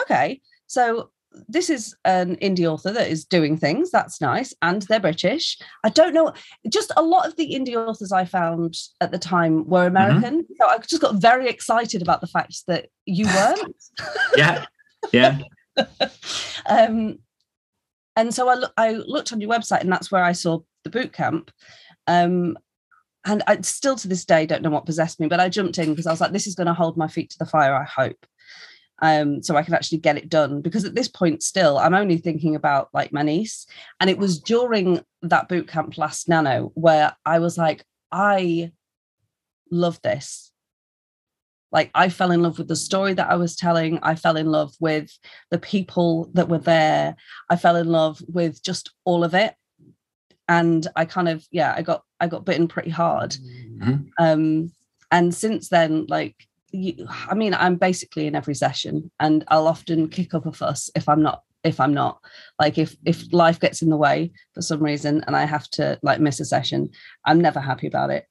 okay. 0.00 0.40
So 0.66 1.10
this 1.48 1.70
is 1.70 1.96
an 2.04 2.36
indie 2.36 2.66
author 2.66 2.92
that 2.92 3.08
is 3.08 3.24
doing 3.24 3.56
things. 3.56 3.90
That's 3.90 4.20
nice. 4.20 4.54
And 4.62 4.82
they're 4.82 5.00
British. 5.00 5.58
I 5.84 5.90
don't 5.90 6.14
know. 6.14 6.32
Just 6.68 6.92
a 6.96 7.02
lot 7.02 7.26
of 7.26 7.36
the 7.36 7.54
indie 7.54 7.76
authors 7.76 8.12
I 8.12 8.24
found 8.24 8.76
at 9.00 9.10
the 9.10 9.18
time 9.18 9.68
were 9.68 9.86
mm-hmm. 9.86 9.96
American. 9.96 10.42
Mm-hmm. 10.42 10.52
So 10.60 10.66
I 10.66 10.78
just 10.78 11.02
got 11.02 11.16
very 11.16 11.48
excited 11.48 12.02
about 12.02 12.20
the 12.20 12.26
fact 12.26 12.62
that 12.66 12.86
you 13.06 13.26
weren't. 13.26 13.84
yeah. 14.36 14.64
Yeah. 15.12 15.38
um, 16.66 17.18
and 18.16 18.34
so 18.34 18.48
I, 18.48 18.54
lo- 18.54 18.68
I 18.76 18.92
looked 18.92 19.32
on 19.32 19.40
your 19.40 19.50
website 19.50 19.80
and 19.82 19.92
that's 19.92 20.10
where 20.10 20.24
I 20.24 20.32
saw 20.32 20.60
the 20.84 20.90
boot 20.90 21.12
camp. 21.12 21.50
Um, 22.06 22.56
and 23.24 23.42
I 23.46 23.60
still 23.60 23.96
to 23.96 24.08
this 24.08 24.24
day 24.24 24.46
don't 24.46 24.62
know 24.62 24.70
what 24.70 24.86
possessed 24.86 25.20
me, 25.20 25.28
but 25.28 25.40
I 25.40 25.48
jumped 25.48 25.78
in 25.78 25.90
because 25.90 26.06
I 26.06 26.10
was 26.10 26.20
like, 26.20 26.32
this 26.32 26.46
is 26.46 26.54
going 26.54 26.66
to 26.66 26.74
hold 26.74 26.96
my 26.96 27.08
feet 27.08 27.30
to 27.30 27.38
the 27.38 27.46
fire, 27.46 27.74
I 27.74 27.84
hope 27.84 28.26
um, 29.00 29.42
so 29.42 29.56
I 29.56 29.62
can 29.62 29.74
actually 29.74 29.98
get 29.98 30.16
it 30.16 30.28
done. 30.28 30.60
Because 30.60 30.84
at 30.84 30.94
this 30.94 31.08
point, 31.08 31.42
still, 31.42 31.78
I'm 31.78 31.94
only 31.94 32.18
thinking 32.18 32.54
about 32.54 32.88
like 32.92 33.12
my 33.12 33.22
niece. 33.22 33.66
And 34.00 34.10
it 34.10 34.18
was 34.18 34.40
during 34.40 35.00
that 35.22 35.48
boot 35.48 35.68
camp 35.68 35.98
last 35.98 36.28
Nano 36.28 36.72
where 36.74 37.16
I 37.24 37.38
was 37.38 37.58
like, 37.58 37.84
I 38.10 38.72
love 39.70 40.00
this. 40.02 40.52
Like, 41.70 41.90
I 41.94 42.08
fell 42.08 42.30
in 42.30 42.42
love 42.42 42.56
with 42.56 42.68
the 42.68 42.76
story 42.76 43.12
that 43.12 43.30
I 43.30 43.36
was 43.36 43.54
telling. 43.54 43.98
I 44.02 44.14
fell 44.14 44.38
in 44.38 44.46
love 44.46 44.72
with 44.80 45.10
the 45.50 45.58
people 45.58 46.30
that 46.32 46.48
were 46.48 46.58
there. 46.58 47.14
I 47.50 47.56
fell 47.56 47.76
in 47.76 47.88
love 47.88 48.22
with 48.26 48.62
just 48.62 48.90
all 49.04 49.22
of 49.22 49.34
it. 49.34 49.54
And 50.48 50.86
I 50.96 51.04
kind 51.04 51.28
of, 51.28 51.46
yeah, 51.50 51.74
I 51.76 51.82
got, 51.82 52.04
I 52.20 52.26
got 52.26 52.46
bitten 52.46 52.68
pretty 52.68 52.88
hard. 52.88 53.32
Mm-hmm. 53.32 53.96
Um, 54.18 54.72
and 55.10 55.34
since 55.34 55.68
then, 55.68 56.06
like, 56.08 56.36
you, 56.78 57.06
I 57.28 57.34
mean, 57.34 57.54
I'm 57.54 57.76
basically 57.76 58.26
in 58.26 58.34
every 58.34 58.54
session, 58.54 59.10
and 59.20 59.44
I'll 59.48 59.66
often 59.68 60.08
kick 60.08 60.34
up 60.34 60.46
a 60.46 60.52
fuss 60.52 60.90
if 60.94 61.08
I'm 61.08 61.22
not 61.22 61.42
if 61.64 61.80
I'm 61.80 61.92
not. 61.92 62.20
Like 62.58 62.78
if 62.78 62.96
if 63.04 63.32
life 63.32 63.58
gets 63.60 63.82
in 63.82 63.90
the 63.90 63.96
way 63.96 64.30
for 64.54 64.62
some 64.62 64.82
reason 64.82 65.22
and 65.26 65.36
I 65.36 65.44
have 65.44 65.68
to 65.70 65.98
like 66.02 66.20
miss 66.20 66.40
a 66.40 66.44
session, 66.44 66.90
I'm 67.24 67.40
never 67.40 67.60
happy 67.60 67.86
about 67.86 68.10
it. 68.10 68.26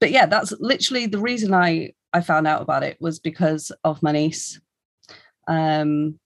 But 0.00 0.10
yeah, 0.10 0.26
that's 0.26 0.52
literally 0.60 1.06
the 1.06 1.18
reason 1.18 1.52
I 1.54 1.92
I 2.12 2.20
found 2.20 2.46
out 2.46 2.62
about 2.62 2.82
it 2.82 2.96
was 3.00 3.18
because 3.18 3.70
of 3.84 4.02
my 4.02 4.12
niece. 4.12 4.60
Um 5.46 6.18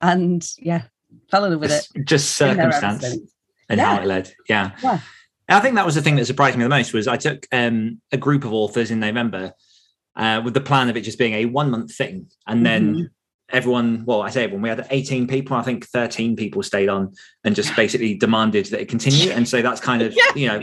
and 0.00 0.46
yeah, 0.58 0.82
fell 1.30 1.44
in 1.44 1.52
love 1.52 1.60
with 1.60 1.70
Just, 1.70 1.96
it. 1.96 2.04
just 2.04 2.36
circumstance 2.36 3.04
and 3.68 3.78
Yeah. 3.78 3.84
how 3.96 4.02
it 4.02 4.06
led. 4.06 4.32
Yeah. 4.48 4.72
Yeah. 4.82 5.00
I 5.50 5.60
think 5.60 5.76
that 5.76 5.86
was 5.86 5.94
the 5.94 6.02
thing 6.02 6.16
that 6.16 6.26
surprised 6.26 6.58
me 6.58 6.62
the 6.64 6.68
most 6.68 6.92
was 6.92 7.08
I 7.08 7.16
took 7.16 7.46
um, 7.52 8.02
a 8.12 8.18
group 8.18 8.44
of 8.44 8.52
authors 8.52 8.90
in 8.90 9.00
November 9.00 9.54
uh, 10.18 10.42
with 10.44 10.52
the 10.54 10.60
plan 10.60 10.90
of 10.90 10.96
it 10.96 11.02
just 11.02 11.18
being 11.18 11.34
a 11.34 11.44
one 11.46 11.70
month 11.70 11.94
thing. 11.94 12.26
And 12.46 12.66
then 12.66 12.94
Mhm. 12.94 13.10
everyone, 13.50 14.04
well, 14.04 14.20
I 14.20 14.30
say 14.30 14.44
everyone, 14.44 14.62
we 14.62 14.68
had 14.68 14.86
18 14.90 15.26
people. 15.26 15.56
I 15.56 15.62
think 15.62 15.86
13 15.86 16.36
people 16.36 16.62
stayed 16.62 16.88
on 16.88 17.14
and 17.44 17.54
just 17.56 17.74
basically 17.76 18.14
demanded 18.14 18.66
that 18.66 18.80
it 18.80 18.88
continue. 18.88 19.30
And 19.30 19.48
so 19.48 19.62
that's 19.62 19.80
kind 19.80 20.02
of, 20.02 20.12
Yeah. 20.14 20.24
you 20.34 20.48
know, 20.48 20.60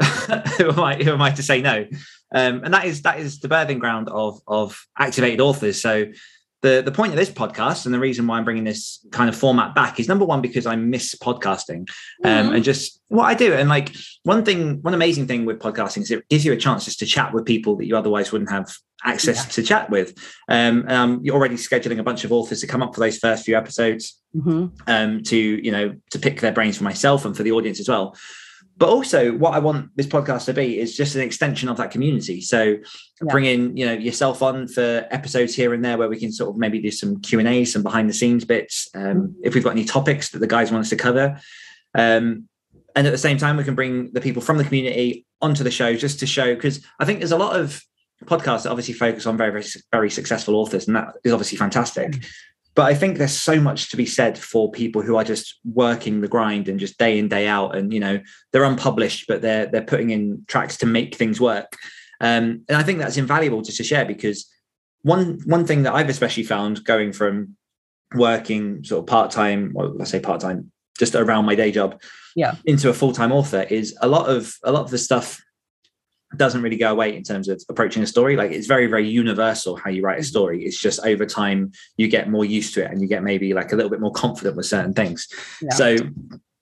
who, 0.58 0.70
am 0.70 0.80
I, 0.80 0.94
who 1.02 1.12
am 1.12 1.20
I 1.20 1.30
to 1.32 1.42
say 1.42 1.60
no? 1.60 1.86
Um, 2.34 2.62
and 2.62 2.72
that 2.74 2.84
is 2.84 3.02
that 3.02 3.18
is 3.20 3.40
the 3.40 3.48
birthing 3.48 3.78
ground 3.80 4.08
of 4.10 4.40
of 4.46 4.78
activated 4.98 5.40
authors. 5.40 5.80
So 5.80 6.04
the 6.62 6.82
the 6.84 6.90
point 6.92 7.12
of 7.12 7.16
this 7.18 7.30
podcast 7.30 7.86
and 7.86 7.94
the 7.94 8.00
reason 8.00 8.26
why 8.26 8.36
I'm 8.38 8.44
bringing 8.44 8.64
this 8.64 9.04
kind 9.12 9.28
of 9.28 9.36
format 9.36 9.74
back 9.74 10.00
is 10.00 10.08
number 10.08 10.24
one 10.24 10.40
because 10.40 10.66
I 10.66 10.74
miss 10.76 11.14
podcasting 11.14 11.88
um, 12.24 12.48
Mhm. 12.50 12.54
and 12.56 12.64
just 12.64 13.00
what 13.08 13.24
I 13.24 13.34
do. 13.34 13.52
And 13.54 13.68
like 13.68 13.94
one 14.24 14.44
thing, 14.44 14.82
one 14.82 14.92
amazing 14.94 15.26
thing 15.28 15.44
with 15.44 15.60
podcasting 15.60 16.02
is 16.02 16.10
it 16.10 16.28
gives 16.28 16.44
you 16.44 16.52
a 16.52 16.56
chance 16.56 16.84
just 16.84 16.98
to 16.98 17.06
chat 17.06 17.32
with 17.32 17.44
people 17.44 17.76
that 17.76 17.86
you 17.86 17.96
otherwise 17.96 18.32
wouldn't 18.32 18.50
have 18.50 18.68
access 19.04 19.36
Yeah. 19.44 19.50
to 19.52 19.62
chat 19.62 19.90
with. 19.90 20.14
Um, 20.48 20.84
um, 20.88 21.20
you're 21.22 21.36
already 21.36 21.54
scheduling 21.54 22.00
a 22.00 22.02
bunch 22.02 22.24
of 22.24 22.32
authors 22.32 22.60
to 22.60 22.66
come 22.66 22.82
up 22.82 22.92
for 22.94 23.00
those 23.00 23.18
first 23.18 23.44
few 23.44 23.56
episodes 23.56 24.18
Mhm. 24.36 24.72
um, 24.88 25.22
to 25.22 25.36
you 25.36 25.70
know 25.70 25.94
to 26.10 26.18
pick 26.18 26.40
their 26.40 26.52
brains 26.52 26.76
for 26.78 26.84
myself 26.84 27.24
and 27.24 27.36
for 27.36 27.44
the 27.44 27.52
audience 27.52 27.78
as 27.78 27.88
well. 27.88 28.16
But 28.78 28.90
also, 28.90 29.32
what 29.32 29.54
I 29.54 29.58
want 29.58 29.90
this 29.96 30.06
podcast 30.06 30.44
to 30.46 30.54
be 30.54 30.78
is 30.78 30.96
just 30.96 31.16
an 31.16 31.20
extension 31.22 31.68
of 31.68 31.76
that 31.78 31.90
community. 31.90 32.40
So, 32.40 32.76
Yeah. 33.20 33.32
bringing 33.32 33.76
you 33.76 33.84
know 33.84 33.94
yourself 33.94 34.40
on 34.42 34.68
for 34.68 35.04
episodes 35.10 35.54
here 35.54 35.74
and 35.74 35.84
there 35.84 35.98
where 35.98 36.08
we 36.08 36.18
can 36.18 36.30
sort 36.30 36.50
of 36.50 36.56
maybe 36.56 36.80
do 36.80 36.92
some 36.92 37.20
Q 37.20 37.40
and 37.40 37.48
A, 37.48 37.64
some 37.64 37.82
behind 37.82 38.08
the 38.08 38.14
scenes 38.14 38.44
bits. 38.44 38.88
Um, 38.94 39.34
if 39.42 39.54
we've 39.54 39.64
got 39.64 39.72
any 39.72 39.84
topics 39.84 40.30
that 40.30 40.38
the 40.38 40.46
guys 40.46 40.70
want 40.70 40.82
us 40.82 40.90
to 40.90 40.96
cover, 40.96 41.40
um, 41.96 42.48
and 42.94 43.06
at 43.06 43.10
the 43.10 43.18
same 43.18 43.36
time, 43.36 43.56
we 43.56 43.64
can 43.64 43.74
bring 43.74 44.12
the 44.12 44.20
people 44.20 44.40
from 44.40 44.58
the 44.58 44.64
community 44.64 45.26
onto 45.40 45.64
the 45.64 45.70
show 45.70 45.94
just 45.94 46.20
to 46.20 46.26
show 46.26 46.54
because 46.54 46.80
I 47.00 47.04
think 47.04 47.18
there's 47.18 47.32
a 47.32 47.36
lot 47.36 47.58
of 47.58 47.82
podcasts 48.24 48.62
that 48.62 48.70
obviously 48.70 48.94
focus 48.94 49.26
on 49.26 49.36
very 49.36 49.50
very 49.50 49.64
very 49.90 50.10
successful 50.10 50.54
authors, 50.54 50.86
and 50.86 50.94
that 50.94 51.14
is 51.24 51.32
obviously 51.32 51.58
fantastic. 51.58 52.24
But 52.78 52.86
I 52.86 52.94
think 52.94 53.18
there's 53.18 53.36
so 53.36 53.60
much 53.60 53.90
to 53.90 53.96
be 53.96 54.06
said 54.06 54.38
for 54.38 54.70
people 54.70 55.02
who 55.02 55.16
are 55.16 55.24
just 55.24 55.58
working 55.64 56.20
the 56.20 56.28
grind 56.28 56.68
and 56.68 56.78
just 56.78 56.96
day 56.96 57.18
in 57.18 57.26
day 57.28 57.48
out, 57.48 57.74
and 57.74 57.92
you 57.92 57.98
know 57.98 58.20
they're 58.52 58.62
unpublished, 58.62 59.24
but 59.26 59.42
they're 59.42 59.66
they're 59.66 59.82
putting 59.82 60.10
in 60.10 60.44
tracks 60.46 60.76
to 60.76 60.86
make 60.86 61.16
things 61.16 61.40
work. 61.40 61.72
Um, 62.20 62.62
and 62.68 62.76
I 62.76 62.84
think 62.84 63.00
that's 63.00 63.16
invaluable 63.16 63.62
just 63.62 63.78
to 63.78 63.82
share 63.82 64.04
because 64.04 64.48
one 65.02 65.40
one 65.44 65.66
thing 65.66 65.82
that 65.82 65.92
I've 65.92 66.08
especially 66.08 66.44
found 66.44 66.84
going 66.84 67.12
from 67.12 67.56
working 68.14 68.84
sort 68.84 69.00
of 69.00 69.06
part 69.08 69.32
time, 69.32 69.72
well, 69.74 69.92
let's 69.96 70.12
say 70.12 70.20
part 70.20 70.40
time, 70.40 70.70
just 71.00 71.16
around 71.16 71.46
my 71.46 71.56
day 71.56 71.72
job, 71.72 72.00
Yeah. 72.36 72.54
into 72.64 72.90
a 72.90 72.94
full 72.94 73.12
time 73.12 73.32
author 73.32 73.62
is 73.68 73.98
a 74.02 74.06
lot 74.06 74.30
of 74.30 74.54
a 74.62 74.70
lot 74.70 74.84
of 74.84 74.92
the 74.92 74.98
stuff 74.98 75.42
doesn't 76.36 76.62
really 76.62 76.76
go 76.76 76.90
away 76.90 77.16
in 77.16 77.22
terms 77.22 77.48
of 77.48 77.62
approaching 77.68 78.02
a 78.02 78.06
story. 78.06 78.36
Like 78.36 78.50
it's 78.50 78.66
very 78.66 78.86
very 78.86 79.08
universal 79.08 79.76
how 79.76 79.90
you 79.90 80.02
write 80.02 80.20
a 80.20 80.24
story. 80.24 80.64
It's 80.64 80.78
just 80.78 81.00
over 81.04 81.24
time 81.24 81.72
you 81.96 82.08
get 82.08 82.28
more 82.28 82.44
used 82.44 82.74
to 82.74 82.84
it 82.84 82.90
and 82.90 83.00
you 83.00 83.08
get 83.08 83.22
maybe 83.22 83.54
like 83.54 83.72
a 83.72 83.76
little 83.76 83.90
bit 83.90 84.00
more 84.00 84.12
confident 84.12 84.56
with 84.56 84.66
certain 84.66 84.92
things. 84.92 85.26
Yeah. 85.62 85.74
So 85.74 85.96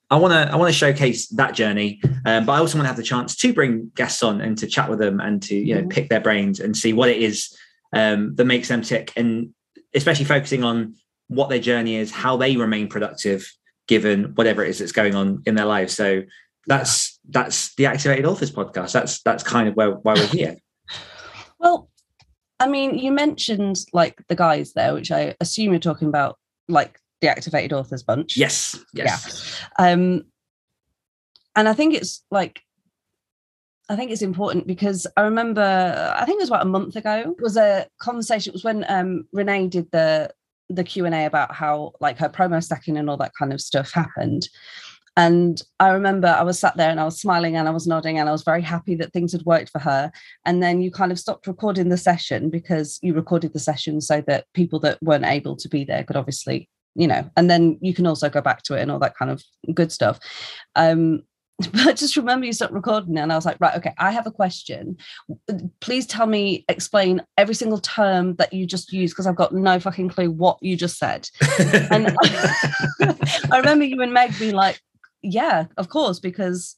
I 0.09 0.15
want 0.15 0.31
to 0.33 0.51
I 0.51 0.55
want 0.55 0.69
to 0.71 0.77
showcase 0.77 1.27
that 1.29 1.53
journey, 1.53 1.99
um, 2.25 2.45
but 2.45 2.53
I 2.53 2.59
also 2.59 2.77
want 2.77 2.85
to 2.85 2.87
have 2.89 2.97
the 2.97 3.03
chance 3.03 3.35
to 3.35 3.53
bring 3.53 3.91
guests 3.95 4.23
on 4.23 4.39
and 4.39 4.57
to 4.59 4.67
chat 4.67 4.89
with 4.89 4.99
them 4.99 5.19
and 5.19 5.41
to 5.43 5.55
you 5.55 5.75
know 5.75 5.81
Mhm. 5.81 5.89
pick 5.89 6.09
their 6.09 6.21
brains 6.21 6.59
and 6.61 6.75
see 6.77 6.93
what 6.93 7.09
it 7.09 7.21
is 7.21 7.53
um, 7.93 8.35
that 8.35 8.45
makes 8.45 8.69
them 8.69 8.81
tick, 8.81 9.11
and 9.17 9.49
especially 9.93 10.25
focusing 10.25 10.63
on 10.63 10.95
what 11.27 11.49
their 11.49 11.59
journey 11.59 11.95
is, 11.95 12.09
how 12.11 12.37
they 12.37 12.55
remain 12.55 12.87
productive 12.87 13.51
given 13.87 14.31
whatever 14.35 14.63
it 14.63 14.69
is 14.69 14.79
that's 14.79 14.91
going 14.93 15.15
on 15.15 15.41
in 15.45 15.55
their 15.55 15.65
lives. 15.65 15.93
So 15.93 16.23
that's 16.67 17.16
that's 17.29 17.75
the 17.75 17.85
Activated 17.85 18.25
Authors 18.25 18.51
podcast. 18.51 18.93
That's 18.93 19.21
that's 19.21 19.43
kind 19.43 19.67
of 19.67 19.75
where 19.75 19.91
why 19.91 20.13
we're 20.13 20.27
here. 20.27 20.57
Well, 21.59 21.89
I 22.59 22.67
mean, 22.67 22.99
you 22.99 23.11
mentioned 23.11 23.77
like 23.91 24.21
the 24.27 24.35
guys 24.35 24.73
there, 24.73 24.93
which 24.93 25.11
I 25.11 25.35
assume 25.41 25.71
you're 25.71 25.79
talking 25.79 26.07
about 26.07 26.37
like 26.67 26.99
the 27.19 27.29
activated 27.29 27.73
authors 27.73 28.03
bunch. 28.03 28.37
Yes, 28.37 28.79
yes, 28.93 29.59
Um, 29.79 30.23
and 31.55 31.67
I 31.67 31.73
think 31.73 31.95
it's 31.95 32.23
like, 32.29 32.61
I 33.89 33.95
think 33.95 34.11
it's 34.11 34.21
important 34.21 34.67
because 34.67 35.07
I 35.17 35.21
remember, 35.21 36.13
I 36.15 36.25
think 36.25 36.37
it 36.37 36.43
was 36.43 36.49
about 36.49 36.65
a 36.65 36.69
month 36.69 36.95
ago, 36.95 37.33
it 37.37 37.41
was 37.41 37.57
a 37.57 37.87
conversation. 37.99 38.51
It 38.51 38.53
was 38.53 38.63
when 38.63 38.85
um, 38.87 39.27
Renee 39.31 39.67
did 39.67 39.89
the 39.91 40.31
the 40.69 40.83
Q 40.83 41.05
and 41.05 41.15
A 41.15 41.25
about 41.25 41.55
how 41.55 41.93
like 42.01 42.17
her 42.17 42.27
promo 42.29 42.61
stacking 42.61 42.97
and 42.97 43.09
all 43.09 43.17
that 43.17 43.31
kind 43.39 43.53
of 43.53 43.61
stuff 43.61 43.91
happened. 43.91 44.49
And 45.17 45.59
I 45.79 45.89
remember 45.89 46.27
I 46.27 46.43
was 46.43 46.59
sat 46.59 46.77
there 46.77 46.91
and 46.91 46.99
I 46.99 47.03
was 47.03 47.19
smiling 47.19 47.57
and 47.57 47.67
I 47.67 47.71
was 47.71 47.87
nodding 47.87 48.19
and 48.19 48.29
I 48.29 48.31
was 48.31 48.43
very 48.43 48.61
happy 48.61 48.93
that 48.95 49.11
things 49.11 49.31
had 49.31 49.41
worked 49.41 49.71
for 49.71 49.79
her. 49.79 50.11
And 50.45 50.61
then 50.61 50.83
you 50.83 50.91
kind 50.91 51.11
of 51.11 51.19
stopped 51.19 51.47
recording 51.47 51.89
the 51.89 51.97
session 51.97 52.51
because 52.51 52.99
you 53.01 53.15
recorded 53.15 53.51
the 53.51 53.59
session 53.59 53.99
so 53.99 54.21
that 54.27 54.45
people 54.53 54.79
that 54.81 55.01
weren't 55.01 55.25
able 55.25 55.55
to 55.57 55.67
be 55.67 55.83
there 55.83 56.03
could 56.03 56.17
obviously, 56.17 56.69
you 56.93 57.07
know, 57.07 57.27
and 57.35 57.49
then 57.49 57.79
you 57.81 57.95
can 57.95 58.05
also 58.05 58.29
go 58.29 58.41
back 58.41 58.61
to 58.63 58.75
it 58.75 58.81
and 58.81 58.91
all 58.91 58.99
that 58.99 59.17
kind 59.17 59.31
of 59.31 59.43
good 59.73 59.91
stuff. 59.91 60.19
Um, 60.75 61.23
but 61.73 61.95
just 61.95 62.15
remember 62.15 62.45
you 62.45 62.53
stopped 62.53 62.73
recording 62.73 63.17
and 63.17 63.33
I 63.33 63.35
was 63.35 63.45
like, 63.45 63.57
right, 63.59 63.75
okay, 63.75 63.93
I 63.97 64.11
have 64.11 64.27
a 64.27 64.31
question. 64.31 64.97
Please 65.79 66.05
tell 66.05 66.27
me, 66.27 66.63
explain 66.69 67.23
every 67.35 67.55
single 67.55 67.79
term 67.79 68.35
that 68.35 68.53
you 68.53 68.67
just 68.67 68.93
used 68.93 69.15
because 69.15 69.25
I've 69.25 69.35
got 69.35 69.51
no 69.51 69.79
fucking 69.79 70.09
clue 70.09 70.29
what 70.29 70.59
you 70.61 70.77
just 70.77 70.99
said. 70.99 71.27
And 71.89 72.15
I 73.51 73.57
remember 73.57 73.85
you 73.85 73.99
and 74.03 74.13
Meg 74.13 74.37
being 74.37 74.53
like, 74.53 74.79
yeah, 75.27 75.65
of 75.77 75.89
course, 75.89 76.19
because 76.19 76.75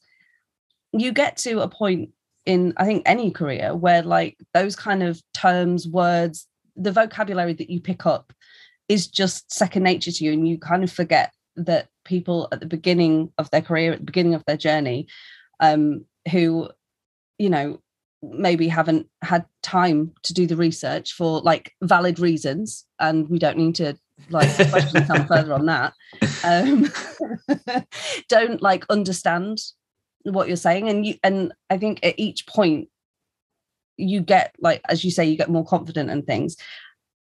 you 0.92 1.12
get 1.12 1.36
to 1.38 1.60
a 1.60 1.68
point 1.68 2.10
in, 2.46 2.74
I 2.76 2.84
think, 2.84 3.02
any 3.06 3.30
career 3.30 3.74
where 3.74 4.02
like 4.02 4.36
those 4.54 4.74
kind 4.74 5.02
of 5.02 5.22
terms, 5.32 5.86
words, 5.86 6.46
the 6.76 6.92
vocabulary 6.92 7.52
that 7.54 7.70
you 7.70 7.80
pick 7.80 8.06
up 8.06 8.32
is 8.88 9.06
just 9.06 9.52
second 9.52 9.84
nature 9.84 10.10
to 10.10 10.24
you. 10.24 10.32
And 10.32 10.48
you 10.48 10.58
kind 10.58 10.82
of 10.82 10.90
forget 10.90 11.32
that 11.56 11.88
people 12.04 12.48
at 12.50 12.60
the 12.60 12.66
beginning 12.66 13.32
of 13.38 13.50
their 13.50 13.62
career, 13.62 13.92
at 13.92 13.98
the 14.00 14.04
beginning 14.04 14.34
of 14.34 14.44
their 14.46 14.56
journey, 14.56 15.06
um, 15.60 16.04
who, 16.30 16.68
you 17.38 17.50
know, 17.50 17.80
maybe 18.22 18.68
haven't 18.68 19.08
had 19.22 19.44
time 19.62 20.12
to 20.22 20.34
do 20.34 20.46
the 20.46 20.56
research 20.56 21.12
for 21.12 21.40
like 21.40 21.72
valid 21.82 22.18
reasons 22.18 22.84
and 22.98 23.28
we 23.28 23.38
don't 23.38 23.56
need 23.56 23.74
to 23.74 23.96
like 24.28 24.52
question 24.70 25.06
some 25.06 25.26
further 25.28 25.54
on 25.54 25.64
that 25.64 25.94
um 26.44 26.92
don't 28.28 28.60
like 28.60 28.84
understand 28.90 29.58
what 30.24 30.48
you're 30.48 30.56
saying 30.56 30.88
and 30.90 31.06
you 31.06 31.14
and 31.22 31.52
i 31.70 31.78
think 31.78 31.98
at 32.02 32.14
each 32.18 32.46
point 32.46 32.90
you 34.00 34.20
get 34.20 34.54
like 34.60 34.80
as 34.88 35.04
you 35.04 35.10
say 35.10 35.24
you 35.24 35.36
get 35.36 35.50
more 35.50 35.64
confident 35.64 36.10
and 36.10 36.26
things. 36.26 36.56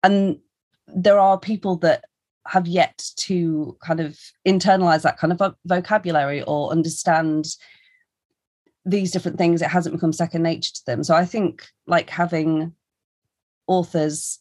And 0.03 0.39
there 0.87 1.19
are 1.19 1.39
people 1.39 1.77
that 1.79 2.05
have 2.47 2.69
yet 2.69 3.05
to 3.17 3.77
kind 3.83 3.99
of 3.99 4.19
internalize 4.47 5.03
that 5.03 5.19
kind 5.19 5.33
of 5.33 5.55
vocabulary 5.65 6.43
or 6.43 6.71
understand 6.71 7.47
these 8.89 9.11
different 9.11 9.37
things 9.37 9.61
it 9.61 9.69
hasn't 9.69 9.95
become 9.95 10.13
second 10.13 10.43
nature 10.43 10.73
to 10.73 10.83
them. 10.87 11.03
So 11.05 11.15
i 11.15 11.25
think 11.27 11.67
like 11.87 12.09
having 12.09 12.73
authors 13.67 14.39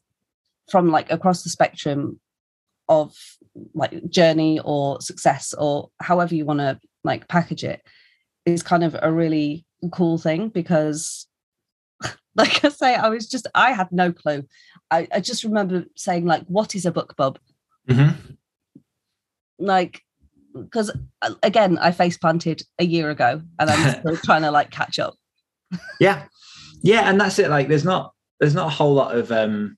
from 0.72 0.92
like 0.92 1.12
across 1.12 1.44
the 1.44 1.50
spectrum 1.50 2.20
of 2.88 3.16
like 3.74 4.08
journey 4.10 4.60
or 4.64 5.02
success 5.02 5.54
or 5.58 5.90
however 6.00 6.36
you 6.36 6.46
want 6.46 6.60
to 6.60 6.80
like 7.04 7.28
package 7.28 7.64
it 7.64 7.82
is 8.46 8.62
kind 8.62 8.84
of 8.84 8.96
a 9.02 9.12
really 9.12 9.66
cool 9.92 10.18
thing 10.20 10.50
because 10.50 11.28
like 12.36 12.64
i 12.64 12.70
say 12.70 12.94
i 12.96 13.10
was 13.10 13.28
just 13.28 13.48
i 13.56 13.72
had 13.72 13.92
no 13.92 14.12
clue. 14.12 14.44
I, 14.92 15.08
I 15.12 15.20
just 15.20 15.44
remember 15.44 15.86
saying 15.96 16.26
like 16.26 16.44
what 16.46 16.76
is 16.76 16.86
a 16.86 16.92
BookBub 16.92 17.38
Mhm. 17.90 18.38
like 19.58 20.05
because 20.56 20.92
again 21.44 21.78
i 21.80 21.92
face 21.92 22.18
planted 22.18 22.62
a 22.80 22.86
year 22.86 23.10
ago 23.10 23.42
and 23.60 23.70
i'm 23.70 24.00
still 24.00 24.18
trying 24.18 24.42
to 24.42 24.52
like 24.52 24.72
catch 24.72 25.00
up. 25.00 25.16
Yeah. 26.00 26.26
Yeah 26.82 27.10
and 27.10 27.20
that's 27.20 27.40
it 27.40 27.50
like 27.50 27.68
there's 27.68 27.86
not 27.86 28.14
there's 28.40 28.56
not 28.56 28.68
a 28.68 28.72
whole 28.72 28.94
lot 28.94 29.16
of 29.16 29.32
um 29.32 29.78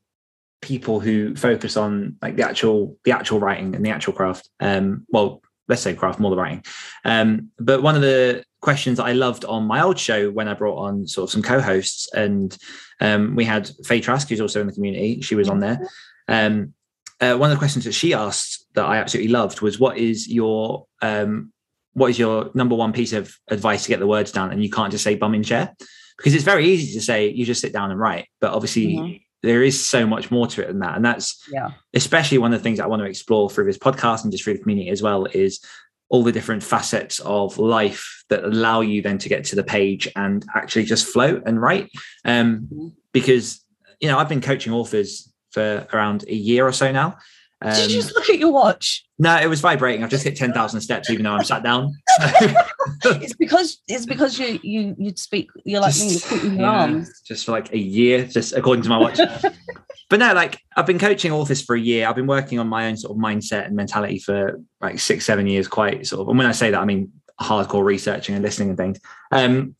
people 0.61 0.99
who 0.99 1.35
focus 1.35 1.77
on 1.77 2.17
like 2.21 2.35
the 2.35 2.43
actual 2.43 2.97
the 3.05 3.11
actual 3.11 3.39
writing 3.39 3.75
and 3.75 3.85
the 3.85 3.91
actual 3.91 4.13
craft 4.13 4.49
um 4.59 5.05
well 5.09 5.41
let's 5.67 5.81
say 5.81 5.93
craft 5.93 6.19
more 6.19 6.31
the 6.31 6.37
writing. 6.37 6.63
Um 7.03 7.51
but 7.59 7.81
one 7.81 7.95
of 7.95 8.01
the 8.01 8.43
questions 8.61 8.97
that 8.97 9.05
i 9.05 9.13
loved 9.13 9.45
on 9.45 9.63
my 9.63 9.81
old 9.81 9.99
show 9.99 10.31
when 10.31 10.47
i 10.47 10.53
brought 10.53 10.77
on 10.77 11.07
sort 11.07 11.29
of 11.29 11.31
some 11.31 11.43
co-hosts 11.43 12.11
and 12.13 12.57
um 12.99 13.35
we 13.35 13.45
had 13.45 13.69
faye 13.85 14.01
trask 14.01 14.27
who's 14.27 14.41
also 14.41 14.59
in 14.59 14.67
the 14.67 14.73
community 14.73 15.21
she 15.21 15.35
was 15.35 15.49
on 15.49 15.59
there. 15.59 15.79
Um 16.27 16.73
uh, 17.19 17.35
one 17.35 17.49
of 17.49 17.55
the 17.55 17.59
questions 17.59 17.85
that 17.85 17.93
she 17.93 18.13
asked 18.13 18.66
that 18.77 18.85
I 18.85 18.97
absolutely 18.97 19.31
loved 19.31 19.61
was, 19.61 19.79
"What 19.79 19.97
is 19.97 20.27
your 20.27 20.85
um, 21.01 21.51
what 21.93 22.09
is 22.09 22.17
your 22.17 22.51
number 22.53 22.75
one 22.75 22.93
piece 22.93 23.11
of 23.11 23.35
advice 23.49 23.83
to 23.83 23.89
get 23.89 23.99
the 23.99 24.07
words 24.07 24.31
down?" 24.31 24.51
And 24.51 24.63
you 24.63 24.69
can't 24.69 24.91
just 24.91 25.03
say 25.03 25.15
"bum 25.15 25.35
in 25.35 25.43
chair," 25.43 25.75
because 26.17 26.33
it's 26.33 26.43
very 26.43 26.65
easy 26.65 26.93
to 26.93 27.03
say 27.03 27.29
you 27.29 27.45
just 27.45 27.61
sit 27.61 27.73
down 27.73 27.91
and 27.91 27.99
write, 27.99 28.27
but 28.39 28.53
obviously. 28.53 28.95
Mm-hmm. 28.95 29.17
There 29.43 29.61
is 29.61 29.85
so 29.85 30.07
much 30.07 30.31
more 30.31 30.47
to 30.47 30.63
it 30.63 30.67
than 30.67 30.79
that. 30.79 30.95
And 30.95 31.05
that's 31.05 31.39
yeah. 31.53 31.69
especially 31.93 32.39
one 32.39 32.53
of 32.53 32.59
the 32.59 32.63
things 32.63 32.79
I 32.79 32.87
want 32.87 33.03
to 33.03 33.07
explore 33.07 33.51
through 33.51 33.65
this 33.65 33.77
podcast 33.77 34.23
and 34.23 34.31
just 34.31 34.43
through 34.43 34.55
the 34.55 34.63
community 34.63 34.89
as 34.89 35.03
well 35.03 35.25
is 35.27 35.63
all 36.09 36.23
the 36.23 36.31
different 36.31 36.63
facets 36.63 37.19
of 37.19 37.59
life 37.59 38.25
that 38.29 38.43
allow 38.43 38.81
you 38.81 39.03
then 39.03 39.19
to 39.19 39.29
get 39.29 39.45
to 39.45 39.55
the 39.55 39.63
page 39.63 40.07
and 40.15 40.43
actually 40.55 40.85
just 40.85 41.05
float 41.05 41.43
and 41.45 41.61
write. 41.61 41.91
Um, 42.25 42.61
mm-hmm. 42.61 42.87
because 43.11 43.63
you 43.99 44.07
know, 44.09 44.17
I've 44.17 44.27
been 44.27 44.41
coaching 44.41 44.73
authors 44.73 45.31
for 45.51 45.87
around 45.93 46.25
a 46.27 46.35
year 46.35 46.67
or 46.67 46.71
so 46.71 46.91
now. 46.91 47.17
Um, 47.61 47.73
Did 47.73 47.91
you 47.91 48.01
just 48.01 48.15
look 48.15 48.29
at 48.29 48.37
your 48.37 48.51
watch? 48.51 49.03
No, 49.17 49.35
it 49.35 49.47
was 49.47 49.61
vibrating. 49.61 50.03
I've 50.03 50.11
just 50.11 50.23
hit 50.23 50.35
ten 50.35 50.53
thousand 50.53 50.81
steps, 50.81 51.09
even 51.09 51.23
though 51.23 51.31
I'm 51.31 51.43
sat 51.43 51.63
down. 51.63 51.95
it's 52.19 53.33
because 53.35 53.81
it's 53.87 54.05
because 54.05 54.37
you 54.37 54.59
you 54.61 54.95
you 54.97 55.13
speak. 55.15 55.49
You're 55.65 55.81
like 55.81 55.93
just, 55.95 56.31
me. 56.31 56.37
You're 56.37 56.51
your 56.51 56.61
yeah, 56.61 56.81
arms. 56.81 57.21
Just 57.21 57.45
for 57.45 57.53
like 57.53 57.73
a 57.73 57.77
year, 57.77 58.25
just 58.25 58.53
according 58.53 58.83
to 58.83 58.89
my 58.89 58.97
watch. 58.99 59.19
but 60.09 60.19
no, 60.19 60.33
like 60.33 60.61
I've 60.75 60.85
been 60.85 60.99
coaching 60.99 61.31
authors 61.31 61.63
for 61.63 61.75
a 61.75 61.79
year. 61.79 62.07
I've 62.07 62.15
been 62.15 62.27
working 62.27 62.59
on 62.59 62.67
my 62.67 62.87
own 62.87 62.95
sort 62.95 63.17
of 63.17 63.23
mindset 63.23 63.65
and 63.65 63.75
mentality 63.75 64.19
for 64.19 64.61
like 64.79 64.99
six, 64.99 65.25
seven 65.25 65.47
years. 65.47 65.67
Quite 65.67 66.05
sort 66.05 66.21
of. 66.21 66.29
And 66.29 66.37
when 66.37 66.47
I 66.47 66.51
say 66.51 66.69
that, 66.69 66.79
I 66.79 66.85
mean 66.85 67.11
hardcore 67.41 67.83
researching 67.83 68.35
and 68.35 68.43
listening 68.43 68.69
and 68.69 68.77
things. 68.77 68.99
Um, 69.31 69.75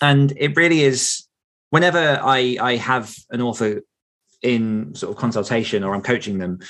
and 0.00 0.32
it 0.36 0.56
really 0.56 0.82
is. 0.82 1.26
Whenever 1.70 2.20
I 2.22 2.56
I 2.60 2.76
have 2.76 3.12
an 3.30 3.42
author 3.42 3.82
in 4.42 4.94
sort 4.94 5.10
of 5.10 5.18
consultation 5.18 5.84
or 5.84 5.94
I'm 5.94 6.02
coaching 6.02 6.38
them, 6.38 6.60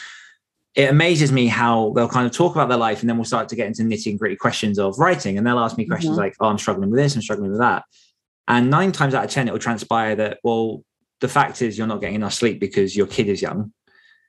it 0.75 0.89
amazes 0.89 1.33
me 1.33 1.47
how 1.47 1.93
they'll 1.97 2.09
kind 2.09 2.27
of 2.27 2.33
talk 2.33 2.55
about 2.55 2.69
their 2.69 2.79
life 2.79 3.01
and 3.01 3.11
then 3.11 3.17
we'll 3.17 3.25
start 3.25 3.49
to 3.49 3.57
get 3.57 3.67
into 3.67 3.83
nitty 3.83 4.11
and 4.11 4.19
gritty 4.19 4.37
questions 4.37 4.79
of 4.79 4.99
writing. 4.99 5.37
And 5.37 5.47
they'll 5.47 5.59
ask 5.59 5.77
me 5.77 5.85
questions 5.85 6.13
mm-hmm. 6.13 6.21
like, 6.21 6.37
oh, 6.41 6.47
I'm 6.47 6.59
struggling 6.59 6.91
with 6.91 7.01
this, 7.01 7.17
I'm 7.17 7.23
struggling 7.23 7.51
with 7.51 7.61
that. 7.61 7.85
And 8.47 8.71
nine 8.71 8.93
times 8.93 9.15
out 9.15 9.25
of 9.25 9.31
10, 9.31 9.49
it 9.49 9.53
will 9.53 9.59
transpire 9.59 10.15
that, 10.17 10.39
well, 10.45 10.85
the 11.21 11.29
fact 11.29 11.61
is 11.63 11.77
you're 11.77 11.87
not 11.87 12.01
getting 12.01 12.17
enough 12.17 12.35
sleep 12.35 12.61
because 12.61 12.97
your 12.97 13.07
kid 13.07 13.29
is 13.29 13.43
young. 13.43 13.73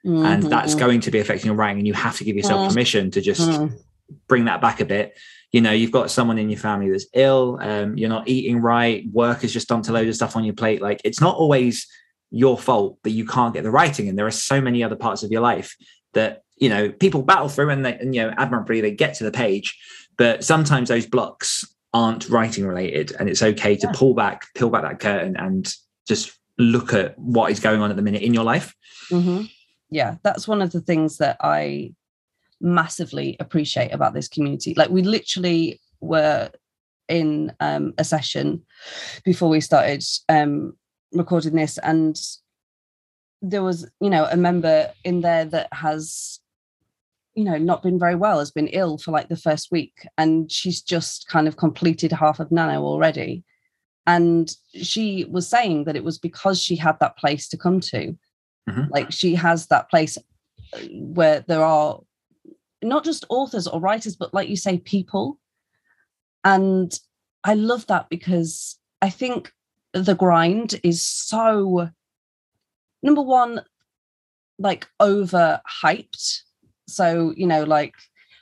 Mm-hmm. 0.06 0.26
And 0.26 0.44
that's 0.44 0.74
going 0.74 1.02
to 1.02 1.12
be 1.12 1.20
affecting 1.20 1.48
your 1.48 1.56
writing. 1.56 1.78
And 1.78 1.88
you 1.88 1.94
have 1.94 2.18
to 2.18 2.24
give 2.24 2.36
yourself 2.36 2.62
mm-hmm. 2.62 2.70
permission 2.70 3.12
to 3.12 3.22
just 3.22 3.50
mm. 3.50 3.80
bring 4.28 4.46
that 4.46 4.62
back 4.62 4.80
a 4.80 4.86
bit. 4.86 5.18
You 5.52 5.62
know, 5.62 5.72
you've 5.72 5.92
got 5.92 6.10
someone 6.10 6.40
in 6.40 6.50
your 6.50 6.60
family 6.60 6.90
that's 6.90 7.06
ill, 7.14 7.60
um, 7.62 7.98
you're 7.98 8.10
not 8.10 8.28
eating 8.28 8.62
right, 8.62 9.06
work 9.12 9.42
has 9.42 9.54
just 9.54 9.68
dumped 9.68 9.90
a 9.90 9.92
load 9.92 10.08
of 10.08 10.16
stuff 10.16 10.36
on 10.36 10.44
your 10.44 10.56
plate. 10.56 10.82
Like 10.82 11.02
it's 11.04 11.22
not 11.22 11.36
always 11.36 11.88
your 12.32 12.58
fault 12.58 12.98
that 13.04 13.12
you 13.12 13.26
can't 13.26 13.54
get 13.54 13.64
the 13.64 13.70
writing 13.70 14.08
and 14.08 14.18
there 14.18 14.26
are 14.26 14.32
so 14.32 14.62
many 14.62 14.84
other 14.84 14.96
parts 14.96 15.22
of 15.22 15.32
your 15.32 15.42
life 15.42 15.76
that 16.14 16.44
you 16.58 16.70
know 16.70 16.92
people 16.92 17.24
battle 17.24 17.50
through 17.50 17.70
and 17.70 17.86
they 17.86 17.96
and 17.96 18.16
you 18.16 18.22
know 18.22 18.34
admirably 18.38 18.82
they 18.82 18.92
get 18.92 19.14
to 19.16 19.24
the 19.24 19.32
page 19.32 19.78
but 20.18 20.44
sometimes 20.44 20.90
those 20.90 21.06
blocks 21.06 21.66
aren't 21.94 22.30
writing 22.30 22.66
related 22.66 23.14
and 23.20 23.30
it's 23.30 23.42
okay 23.42 23.76
to 23.76 23.88
yeah. 23.88 23.94
pull 23.94 24.14
back 24.14 24.46
peel 24.56 24.70
back 24.70 24.84
that 24.84 25.00
curtain 25.00 25.36
and 25.38 25.74
just 26.08 26.38
look 26.58 26.94
at 26.94 27.18
what 27.18 27.52
is 27.52 27.60
going 27.60 27.82
on 27.82 27.90
at 27.90 27.96
the 27.96 28.02
minute 28.02 28.22
in 28.22 28.34
your 28.34 28.44
life 28.44 28.74
mm-hmm. 29.10 29.44
yeah 29.90 30.16
that's 30.24 30.48
one 30.48 30.62
of 30.62 30.72
the 30.72 30.82
things 30.82 31.18
that 31.18 31.38
i 31.42 31.92
massively 32.62 33.36
appreciate 33.40 33.92
about 33.92 34.14
this 34.14 34.28
community 34.28 34.74
like 34.76 34.90
we 34.90 35.02
literally 35.02 35.82
were 36.00 36.50
in 37.08 37.52
um, 37.60 37.94
a 37.98 38.04
session 38.04 38.62
before 39.26 39.50
we 39.50 39.60
started 39.60 40.04
um, 40.30 40.74
recording 41.12 41.56
this 41.56 41.78
and 41.80 42.18
there 43.42 43.64
was 43.64 43.90
you 44.00 44.10
know 44.10 44.26
a 44.26 44.38
member 44.38 44.92
in 45.04 45.22
there 45.22 45.46
that 45.46 45.68
has 45.74 46.40
you 47.34 47.44
know 47.44 47.58
not 47.58 47.82
been 47.82 47.98
very 47.98 48.16
well 48.16 48.40
has 48.40 48.52
been 48.52 48.68
ill 48.68 48.98
for 48.98 49.12
like 49.12 49.30
the 49.30 49.38
first 49.38 49.72
week 49.72 50.06
and 50.18 50.52
she's 50.52 50.82
just 50.82 51.28
kind 51.28 51.48
of 51.48 51.58
completed 51.58 52.12
half 52.12 52.40
of 52.40 52.52
nano 52.52 52.84
already. 52.84 53.44
And 54.08 54.52
she 54.74 55.26
was 55.30 55.48
saying 55.48 55.84
that 55.86 55.96
it 55.96 56.04
was 56.04 56.18
because 56.18 56.60
she 56.60 56.76
had 56.76 57.00
that 57.00 57.18
place 57.18 57.48
to 57.50 57.58
come 57.58 57.80
to. 57.82 58.18
Mm-hmm. 58.70 58.92
like 58.92 59.12
she 59.12 59.34
has 59.34 59.66
that 59.68 59.90
place 59.90 60.20
uh, 60.74 60.80
where 60.92 61.44
there 61.48 61.64
are 61.64 62.00
not 62.84 63.04
just 63.04 63.26
authors 63.28 63.66
or 63.66 63.80
writers 63.80 64.16
but 64.16 64.36
like 64.36 64.50
you 64.50 64.56
say 64.56 64.78
people. 64.78 65.40
And 66.44 66.92
i 67.44 67.56
love 67.56 67.88
that 67.88 68.08
because 68.10 68.78
i 69.02 69.10
think 69.10 69.52
the 69.94 70.16
grind 70.16 70.80
is 70.84 71.02
so 71.02 71.90
number 73.02 73.22
one 73.22 73.62
like 74.60 74.88
over 75.00 75.60
hyped 75.84 76.42
so 76.88 77.34
you 77.36 77.48
know 77.48 77.64
like 77.64 77.96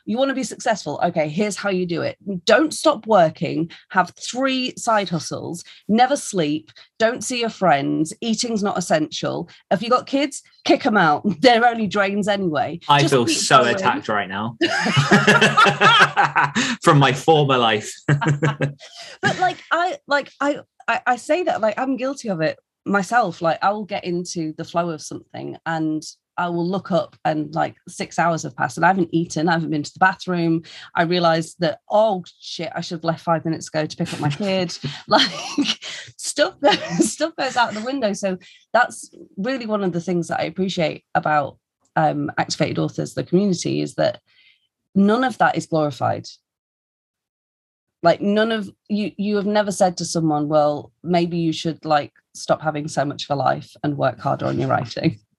you 0.10 0.18
want 0.18 0.30
to 0.30 0.36
be 0.36 0.44
successful. 0.44 1.00
Okay 1.04 1.30
here's 1.30 1.56
how 1.56 1.70
you 1.70 1.86
do 1.86 2.02
it. 2.02 2.18
Don't 2.44 2.74
stop 2.74 3.06
working. 3.06 3.70
Have 3.90 4.12
three 4.20 4.74
side 4.76 5.08
hustles. 5.08 5.64
Never 5.88 6.18
sleep. 6.18 6.72
Don't 6.98 7.24
see 7.24 7.42
your 7.42 7.50
friends. 7.50 8.12
Eating's 8.20 8.64
not 8.64 8.76
essential. 8.76 9.48
If 9.70 9.84
you 9.84 9.90
got 9.92 10.08
kids? 10.08 10.42
Kick 10.66 10.82
them 10.82 10.98
out. 10.98 11.22
They're 11.42 11.64
only 11.64 11.86
drains 11.86 12.28
anyway. 12.28 12.80
I 12.90 13.02
Just 13.02 13.14
feel 13.14 13.28
so 13.28 13.60
going. 13.60 13.76
attacked 13.76 14.10
right 14.10 14.28
now. 14.28 14.58
From 16.82 16.98
my 16.98 17.14
former 17.14 17.60
life. 17.60 17.94
But 18.08 19.40
like 19.40 19.58
i 19.72 19.98
like 20.08 20.32
i 20.42 20.60
I, 20.88 21.02
I 21.06 21.16
say 21.18 21.44
that 21.44 21.62
like 21.62 21.78
I'm 21.78 21.98
guilty 21.98 22.30
of 22.30 22.42
it 22.42 22.58
myself. 22.86 23.42
Like 23.42 23.60
I 23.62 23.72
will 23.72 23.86
get 23.86 24.06
into 24.06 24.54
the 24.58 24.64
flow 24.64 24.90
of 24.90 25.02
something 25.02 25.58
and 25.66 26.04
I 26.40 26.48
will 26.48 26.66
look 26.66 26.92
up 26.92 27.18
and 27.26 27.54
like 27.54 27.76
six 27.90 28.18
hours 28.18 28.44
have 28.44 28.56
passed 28.56 28.78
and 28.78 28.86
I 28.86 28.88
haven't 28.88 29.10
eaten, 29.12 29.50
I 29.50 29.54
haven't 29.54 29.72
been 29.72 29.84
to 29.84 29.94
the 29.94 30.00
bathroom. 30.00 30.64
I 30.96 31.04
realized 31.04 31.58
that, 31.60 31.80
oh 31.90 32.24
shit, 32.40 32.72
I 32.74 32.80
should 32.80 32.96
have 32.96 33.04
left 33.04 33.24
five 33.24 33.44
minutes 33.44 33.68
ago 33.68 33.86
to 33.86 33.98
pick 33.98 34.14
up 34.14 34.22
my 34.22 34.30
kid. 34.30 34.76
like 35.08 35.30
stuff 36.18 36.60
goes, 36.62 36.80
stuff 37.12 37.36
goes 37.38 37.58
out 37.58 37.74
the 37.74 37.82
window. 37.82 38.14
So 38.14 38.38
that's 38.72 39.12
really 39.36 39.66
one 39.66 39.84
of 39.84 39.92
the 39.92 40.02
things 40.02 40.30
that 40.30 40.40
I 40.40 40.44
appreciate 40.44 41.04
about 41.14 41.58
um, 41.98 42.32
activated 42.38 42.80
authors, 42.80 43.14
the 43.14 43.26
community, 43.26 43.82
is 43.82 43.96
that 43.96 44.22
none 44.96 45.26
of 45.26 45.38
that 45.40 45.58
is 45.58 45.66
glorified 45.66 46.26
like 48.02 48.22
none 48.22 48.52
of 48.52 48.70
you 48.88 49.12
you 49.18 49.36
have 49.36 49.46
never 49.46 49.72
said 49.72 49.98
to 49.98 50.06
someone 50.06 50.48
well 50.48 50.92
maybe 51.04 51.38
you 51.38 51.52
should 51.52 51.84
like 51.84 52.14
stop 52.34 52.62
having 52.62 52.88
so 52.88 53.04
much 53.04 53.26
for 53.26 53.36
life 53.36 53.76
and 53.84 53.98
work 53.98 54.20
harder 54.20 54.46
on 54.46 54.60
your 54.60 54.70
writing. 54.70 55.20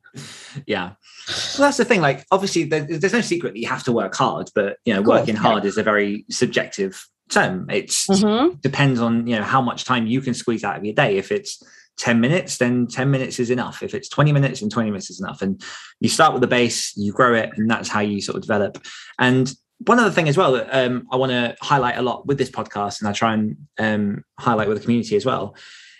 Yeah. 0.66 0.94
Well 1.28 1.68
that's 1.68 1.76
the 1.76 1.84
thing 1.84 2.00
like 2.00 2.26
obviously 2.32 2.64
there's 2.64 3.12
no 3.12 3.20
secret 3.20 3.52
that 3.52 3.60
you 3.60 3.68
have 3.68 3.84
to 3.84 3.92
work 3.92 4.12
hard 4.16 4.50
but 4.56 4.78
you 4.84 4.92
know 4.92 5.04
course, 5.04 5.20
working 5.20 5.36
yeah. 5.36 5.42
hard 5.42 5.64
is 5.64 5.78
a 5.78 5.84
very 5.84 6.24
subjective 6.28 7.06
term. 7.28 7.70
It 7.70 7.90
mm-hmm. 7.90 8.56
depends 8.58 9.00
on 9.00 9.28
you 9.28 9.36
know 9.36 9.44
how 9.44 9.62
much 9.62 9.84
time 9.84 10.08
you 10.08 10.20
can 10.20 10.34
squeeze 10.34 10.64
out 10.64 10.76
of 10.76 10.84
your 10.84 10.94
day. 10.94 11.16
If 11.16 11.30
it's 11.30 11.62
10 11.98 12.20
minutes 12.20 12.58
then 12.58 12.88
10 12.88 13.08
minutes 13.08 13.38
is 13.38 13.50
enough. 13.50 13.84
If 13.84 13.94
it's 13.94 14.08
20 14.08 14.32
minutes 14.32 14.62
and 14.62 14.72
20 14.72 14.90
minutes 14.90 15.10
is 15.10 15.20
enough. 15.20 15.42
And 15.42 15.62
you 16.00 16.08
start 16.08 16.32
with 16.32 16.42
the 16.42 16.48
base 16.48 16.92
you 16.96 17.12
grow 17.12 17.34
it 17.34 17.50
and 17.56 17.70
that's 17.70 17.88
how 17.88 18.00
you 18.00 18.20
sort 18.20 18.34
of 18.34 18.42
develop. 18.42 18.84
And 19.16 19.54
one 19.86 19.98
other 19.98 20.10
thing 20.10 20.28
as 20.28 20.36
well 20.36 20.52
that 20.52 20.68
um, 20.70 21.06
I 21.10 21.16
want 21.16 21.32
to 21.32 21.56
highlight 21.60 21.96
a 21.96 22.02
lot 22.02 22.26
with 22.26 22.38
this 22.38 22.50
podcast, 22.50 23.00
and 23.00 23.08
I 23.08 23.12
try 23.12 23.34
and 23.34 23.56
um, 23.78 24.24
highlight 24.38 24.68
with 24.68 24.78
the 24.78 24.82
community 24.82 25.16
as 25.16 25.24
well, 25.24 25.56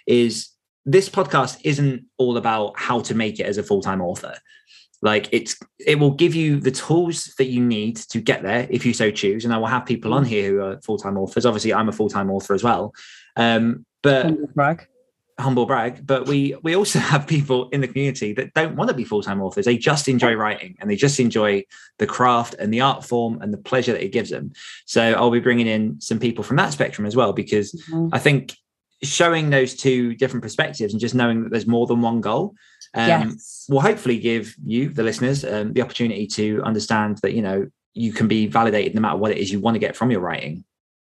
is 0.06 0.50
this 0.84 1.08
podcast 1.08 1.60
isn't 1.64 2.04
all 2.18 2.36
about 2.36 2.78
how 2.78 3.00
to 3.00 3.14
make 3.14 3.40
it 3.40 3.44
as 3.44 3.58
a 3.58 3.62
full-time 3.62 4.00
author. 4.00 4.34
Like 5.02 5.28
it's, 5.32 5.56
it 5.78 5.98
will 5.98 6.10
give 6.10 6.34
you 6.34 6.60
the 6.60 6.70
tools 6.70 7.32
that 7.38 7.46
you 7.46 7.64
need 7.64 7.96
to 7.96 8.20
get 8.20 8.42
there 8.42 8.66
if 8.70 8.84
you 8.84 8.92
so 8.92 9.10
choose. 9.10 9.44
And 9.44 9.54
I 9.54 9.58
will 9.58 9.66
have 9.66 9.86
people 9.86 10.12
on 10.12 10.24
here 10.24 10.50
who 10.50 10.60
are 10.60 10.80
full-time 10.82 11.16
authors. 11.16 11.46
Obviously, 11.46 11.72
I'm 11.72 11.88
a 11.88 11.92
full-time 11.92 12.30
author 12.30 12.54
as 12.54 12.62
well. 12.62 12.92
Um, 13.36 13.86
but 14.02 14.54
brag 14.54 14.86
humble 15.40 15.66
brag, 15.66 16.06
but 16.06 16.26
we 16.26 16.54
we 16.62 16.76
also 16.76 16.98
have 17.12 17.26
people 17.26 17.68
in 17.70 17.80
the 17.80 17.88
community 17.88 18.32
that 18.34 18.54
don't 18.54 18.76
want 18.76 18.88
to 18.88 18.94
be 18.94 19.04
full 19.04 19.22
time 19.22 19.40
authors. 19.40 19.64
They 19.64 19.76
just 19.76 20.08
enjoy 20.08 20.34
writing 20.34 20.76
and 20.80 20.90
they 20.90 20.96
just 20.96 21.20
enjoy 21.20 21.64
the 21.98 22.06
craft 22.06 22.54
and 22.54 22.72
the 22.72 22.80
art 22.80 23.04
form 23.04 23.40
and 23.42 23.52
the 23.52 23.58
pleasure 23.58 23.92
that 23.92 24.04
it 24.04 24.12
gives 24.12 24.30
them. 24.30 24.52
So 24.86 25.02
I'll 25.02 25.30
be 25.30 25.40
bringing 25.40 25.66
in 25.66 26.00
some 26.00 26.18
people 26.18 26.44
from 26.44 26.56
that 26.56 26.72
spectrum 26.72 27.06
as 27.06 27.16
well 27.16 27.32
because 27.32 27.72
mm-hmm. 27.72 28.08
I 28.12 28.18
think 28.18 28.56
showing 29.02 29.50
those 29.50 29.74
two 29.74 30.14
different 30.14 30.42
perspectives 30.42 30.92
and 30.92 31.00
just 31.00 31.14
knowing 31.14 31.42
that 31.42 31.50
there's 31.50 31.66
more 31.66 31.86
than 31.86 32.02
one 32.02 32.20
goal 32.20 32.54
um, 32.94 33.08
yes. 33.08 33.66
will 33.68 33.80
hopefully 33.80 34.18
give 34.18 34.54
you, 34.64 34.88
the 34.88 35.02
listeners, 35.02 35.44
um, 35.44 35.72
the 35.72 35.82
opportunity 35.82 36.26
to 36.26 36.62
understand 36.64 37.18
that 37.18 37.32
you 37.32 37.42
know 37.42 37.68
you 37.94 38.12
can 38.12 38.28
be 38.28 38.46
validated 38.46 38.94
no 38.94 39.00
matter 39.00 39.16
what 39.16 39.32
it 39.32 39.38
is 39.38 39.50
you 39.50 39.60
want 39.60 39.74
to 39.74 39.78
get 39.78 39.96
from 39.96 40.10
your 40.10 40.20
writing. 40.20 40.64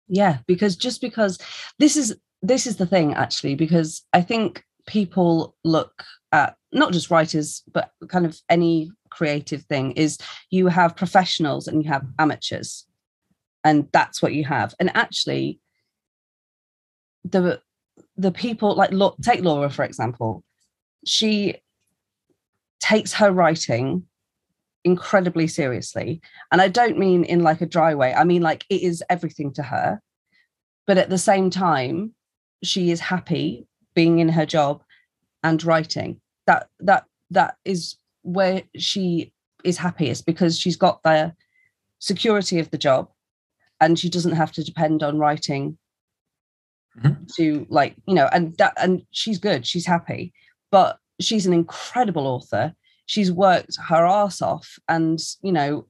Yeah, 0.09 0.39
because 0.47 0.77
just 0.77 1.01
because 1.01 1.39
this 1.79 1.97
is 1.97 2.17
this 2.43 2.67
is 2.67 2.77
the 2.77 2.87
thing 2.87 3.15
actually 3.15 3.55
because 3.55 4.03
i 4.13 4.21
think 4.21 4.65
people 4.87 5.55
look 5.65 6.05
at 6.33 6.57
not 6.73 6.93
just 6.93 7.11
writers 7.11 7.63
but 7.73 7.91
kind 8.09 8.27
of 8.27 8.39
any 8.49 8.91
creative 9.11 9.63
thing 9.65 9.93
is 9.93 10.19
you 10.51 10.67
have 10.67 10.97
professionals 10.97 11.69
and 11.69 11.85
you 11.85 11.91
have 11.91 12.05
amateurs 12.19 12.87
and 13.65 13.87
that's 13.93 14.21
what 14.21 14.35
you 14.35 14.45
have 14.45 14.75
and 14.81 14.95
actually 14.97 15.61
the 17.25 17.61
the 18.17 18.33
people 18.33 18.75
like 18.75 18.91
take 19.23 19.43
laura 19.43 19.71
for 19.71 19.85
example 19.85 20.43
she 21.07 21.57
takes 22.81 23.13
her 23.13 23.31
writing 23.31 24.05
incredibly 24.85 25.47
seriously. 25.47 26.21
And 26.51 26.61
I 26.61 26.69
don't 26.69 26.99
mean 26.99 27.25
in 27.25 27.43
like 27.43 27.61
a 27.61 27.67
dry 27.67 27.95
way. 27.95 28.15
I 28.15 28.25
mean 28.25 28.43
like 28.43 28.65
it 28.69 28.83
is 28.83 29.03
everything 29.09 29.53
to 29.55 29.63
her. 29.63 30.01
But 30.87 30.99
at 30.99 31.09
the 31.09 31.19
same 31.19 31.51
time, 31.51 32.15
she 32.63 32.91
is 32.91 33.01
happy 33.01 33.67
being 33.95 34.19
in 34.19 34.29
her 34.29 34.47
job 34.47 34.83
and 35.43 35.63
writing. 35.65 36.21
That 36.47 36.69
that 36.81 37.05
that 37.31 37.57
is 37.65 37.97
where 38.23 38.63
she 38.77 39.33
is 39.65 39.79
happiest 39.79 40.27
because 40.27 40.59
she's 40.59 40.77
got 40.77 41.03
the 41.03 41.35
security 41.99 42.59
of 42.59 42.71
the 42.71 42.79
job 42.79 43.09
and 43.81 43.99
she 43.99 44.09
doesn't 44.09 44.37
have 44.37 44.53
to 44.53 44.65
depend 44.65 45.03
on 45.03 45.19
writing 45.19 45.79
mm-hmm. 46.99 47.25
to 47.37 47.67
like 47.69 47.95
you 48.07 48.15
know 48.15 48.29
and 48.33 48.57
that 48.59 48.73
and 48.77 49.03
she's 49.11 49.39
good 49.39 49.67
she's 49.67 49.87
happy 49.87 50.33
but 50.71 50.99
she's 51.21 51.47
an 51.47 51.53
incredible 51.53 52.27
author 52.27 52.75
she's 53.07 53.31
worked 53.31 53.77
her 53.89 54.05
ass 54.05 54.43
off 54.43 54.79
and 54.89 55.21
you 55.43 55.53
know 55.53 55.87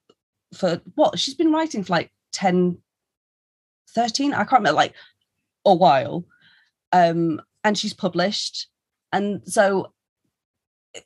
for 0.54 0.80
what 0.94 1.18
she's 1.18 1.34
been 1.34 1.52
writing 1.52 1.82
for 1.82 1.92
like 1.92 2.10
10 2.32 2.76
13 3.94 4.32
i 4.34 4.38
can't 4.38 4.52
remember 4.52 4.72
like 4.72 4.94
a 5.64 5.74
while 5.74 6.24
um 6.92 7.40
and 7.64 7.76
she's 7.78 7.94
published. 7.94 8.68
And 9.12 9.42
so 9.44 9.92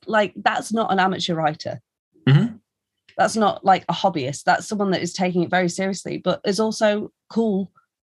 like 0.07 0.33
that's 0.37 0.72
not 0.72 0.92
an 0.92 0.99
amateur 0.99 1.35
writer. 1.35 1.81
Mm-hmm. 2.27 2.57
that's 3.16 3.37
not 3.37 3.64
like 3.64 3.85
a 3.88 3.92
hobbyist. 3.92 4.42
That's 4.44 4.66
someone 4.66 4.90
that 4.90 5.03
is 5.03 5.12
taking 5.12 5.42
it 5.42 5.51
very 5.51 5.68
seriously 5.68 6.18
but 6.18 6.40
is 6.44 6.59
also 6.59 7.12
cool 7.31 7.70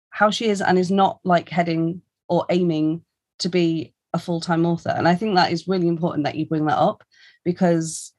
how 0.10 0.30
she 0.30 0.48
is 0.48 0.62
and 0.62 0.78
is 0.78 0.92
not 0.92 1.20
like 1.24 1.48
heading 1.48 2.02
or 2.28 2.46
aiming 2.50 3.04
to 3.40 3.48
be 3.50 3.94
a 4.14 4.20
full-time 4.20 4.66
author. 4.66 4.94
And 4.96 5.08
i 5.08 5.16
think 5.16 5.36
that 5.36 5.52
is 5.52 5.68
really 5.68 5.88
important 5.88 6.26
that 6.26 6.36
you 6.36 6.46
bring 6.46 6.66
that 6.66 6.78
up 6.78 7.04
because 7.46 8.14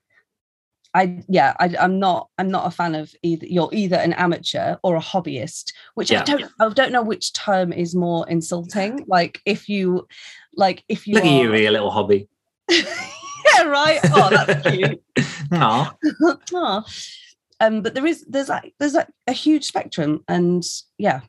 I 0.95 1.23
yeah, 1.29 1.55
I, 1.59 1.75
am 1.79 1.99
not 1.99 2.29
I'm 2.39 2.51
not 2.51 2.67
a 2.67 2.71
fan 2.71 2.95
of 2.95 3.15
either 3.23 3.47
you're 3.47 3.71
either 3.73 3.97
an 3.97 4.13
amateur 4.13 4.77
or 4.83 4.97
a 4.97 5.01
hobbyist, 5.01 5.73
which 5.95 6.11
yeah. 6.11 6.21
I 6.21 6.25
don't 6.25 6.45
I 6.61 6.69
don't 6.69 6.93
know 6.93 7.03
which 7.03 7.33
term 7.33 7.73
is 7.73 7.95
more 7.95 8.29
insulting. 8.29 9.05
Like 9.13 9.41
if 9.45 9.69
you 9.69 10.07
like 10.55 10.85
if 10.89 11.07
you 11.07 11.15
look 11.15 11.25
are, 11.25 11.27
at 11.27 11.33
you, 11.33 11.69
a 11.69 11.71
little 11.71 11.91
hobby. 11.91 12.29
yeah, 12.71 13.63
right. 13.65 14.01
Oh, 14.05 14.29
that's 14.31 14.69
cute. 14.69 15.03
Aww. 15.51 15.95
Aww. 16.23 17.19
Um, 17.61 17.83
but 17.83 17.95
there 17.95 18.07
is 18.07 18.25
there's 18.29 18.49
like 18.49 18.75
there's 18.79 18.95
like 18.95 19.09
a 19.27 19.33
huge 19.33 19.65
spectrum, 19.65 20.25
and 20.29 20.65
yeah, 20.99 21.21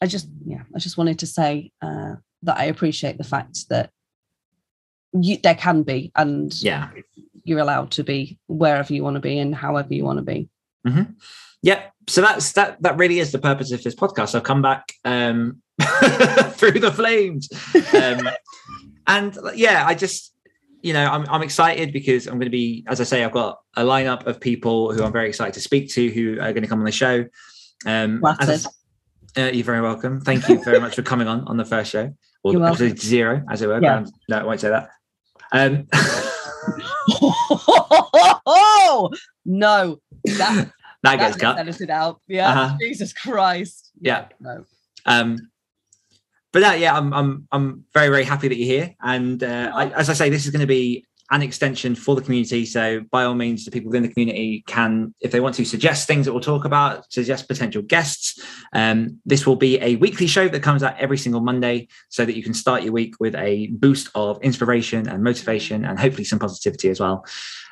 I 0.00 0.06
just 0.06 0.28
yeah, 0.44 0.62
I 0.74 0.78
just 0.78 0.98
wanted 0.98 1.18
to 1.20 1.26
say 1.26 1.70
uh, 1.82 2.16
that 2.42 2.58
I 2.58 2.64
appreciate 2.64 3.18
the 3.18 3.24
fact 3.24 3.68
that 3.68 3.90
you, 5.12 5.38
there 5.42 5.54
can 5.54 5.82
be, 5.82 6.10
and 6.16 6.52
yeah, 6.62 6.90
you're 7.48 7.58
allowed 7.58 7.90
to 7.92 8.04
be 8.04 8.38
wherever 8.46 8.92
you 8.92 9.02
want 9.02 9.14
to 9.14 9.20
be 9.20 9.38
and 9.38 9.54
however 9.54 9.94
you 9.94 10.04
want 10.04 10.18
to 10.18 10.24
be. 10.24 10.48
Mm-hmm. 10.86 11.12
Yeah. 11.62 11.82
So 12.06 12.20
that's 12.20 12.52
that. 12.52 12.80
That 12.82 12.96
really 12.96 13.18
is 13.18 13.32
the 13.32 13.38
purpose 13.38 13.72
of 13.72 13.82
this 13.82 13.94
podcast. 13.94 14.34
I'll 14.34 14.40
come 14.40 14.62
back 14.62 14.92
um, 15.04 15.60
through 16.52 16.78
the 16.80 16.92
flames, 16.94 17.48
um, 17.94 18.28
and 19.06 19.36
yeah, 19.54 19.84
I 19.86 19.94
just 19.94 20.32
you 20.80 20.92
know 20.92 21.04
I'm 21.04 21.26
I'm 21.28 21.42
excited 21.42 21.92
because 21.92 22.26
I'm 22.26 22.34
going 22.34 22.46
to 22.46 22.50
be, 22.50 22.84
as 22.86 23.00
I 23.00 23.04
say, 23.04 23.24
I've 23.24 23.32
got 23.32 23.58
a 23.76 23.82
lineup 23.82 24.26
of 24.26 24.40
people 24.40 24.92
who 24.92 25.02
I'm 25.02 25.12
very 25.12 25.28
excited 25.28 25.54
to 25.54 25.60
speak 25.60 25.90
to 25.94 26.08
who 26.08 26.40
are 26.40 26.52
going 26.52 26.62
to 26.62 26.68
come 26.68 26.78
on 26.78 26.86
the 26.86 26.92
show. 26.92 27.26
Um, 27.84 28.24
as 28.40 28.66
uh, 29.36 29.50
you're 29.52 29.64
very 29.64 29.82
welcome. 29.82 30.20
Thank 30.20 30.48
you 30.48 30.62
very 30.64 30.80
much 30.80 30.94
for 30.94 31.02
coming 31.02 31.28
on 31.28 31.44
on 31.46 31.56
the 31.56 31.64
first 31.64 31.90
show 31.90 32.14
or 32.42 32.66
episode 32.66 32.98
zero, 32.98 33.44
as 33.50 33.62
it 33.62 33.66
were. 33.66 33.82
Yeah. 33.82 34.04
No, 34.28 34.38
I 34.38 34.44
won't 34.44 34.60
say 34.60 34.70
that. 34.70 34.90
Um, 35.52 35.86
oh 38.46 39.10
no, 39.44 40.00
that 40.24 40.70
that 41.02 41.16
gets 41.18 41.36
that 41.36 41.40
cut. 41.40 41.58
Edited 41.58 41.90
out. 41.90 42.20
Yeah, 42.26 42.48
uh-huh. 42.48 42.76
Jesus 42.80 43.12
Christ. 43.12 43.90
Yeah. 44.00 44.28
No. 44.40 44.64
Um, 45.06 45.50
but 46.52 46.60
that, 46.60 46.78
yeah, 46.80 46.96
I'm 46.96 47.12
I'm 47.12 47.48
I'm 47.52 47.84
very 47.92 48.08
very 48.08 48.24
happy 48.24 48.48
that 48.48 48.56
you're 48.56 48.66
here, 48.66 48.94
and 49.02 49.42
uh, 49.42 49.70
I, 49.74 49.88
as 49.90 50.08
I 50.08 50.14
say, 50.14 50.30
this 50.30 50.44
is 50.46 50.50
going 50.50 50.60
to 50.60 50.66
be 50.66 51.04
an 51.30 51.42
extension 51.42 51.94
for 51.94 52.14
the 52.14 52.22
community. 52.22 52.64
So 52.64 53.00
by 53.10 53.24
all 53.24 53.34
means, 53.34 53.64
the 53.64 53.70
people 53.70 53.90
within 53.90 54.02
the 54.02 54.12
community 54.12 54.64
can, 54.66 55.14
if 55.20 55.30
they 55.30 55.40
want 55.40 55.54
to, 55.56 55.64
suggest 55.64 56.06
things 56.06 56.24
that 56.24 56.32
we'll 56.32 56.40
talk 56.40 56.64
about, 56.64 57.10
suggest 57.12 57.48
potential 57.48 57.82
guests. 57.82 58.42
Um, 58.72 59.20
this 59.26 59.46
will 59.46 59.56
be 59.56 59.80
a 59.82 59.96
weekly 59.96 60.26
show 60.26 60.48
that 60.48 60.62
comes 60.62 60.82
out 60.82 60.96
every 60.98 61.18
single 61.18 61.42
Monday, 61.42 61.88
so 62.08 62.24
that 62.24 62.36
you 62.36 62.42
can 62.42 62.54
start 62.54 62.82
your 62.82 62.92
week 62.92 63.16
with 63.20 63.34
a 63.34 63.68
boost 63.72 64.08
of 64.14 64.42
inspiration 64.42 65.08
and 65.08 65.22
motivation, 65.22 65.84
and 65.84 65.98
hopefully 65.98 66.24
some 66.24 66.38
positivity 66.38 66.88
as 66.88 67.00
well. 67.00 67.24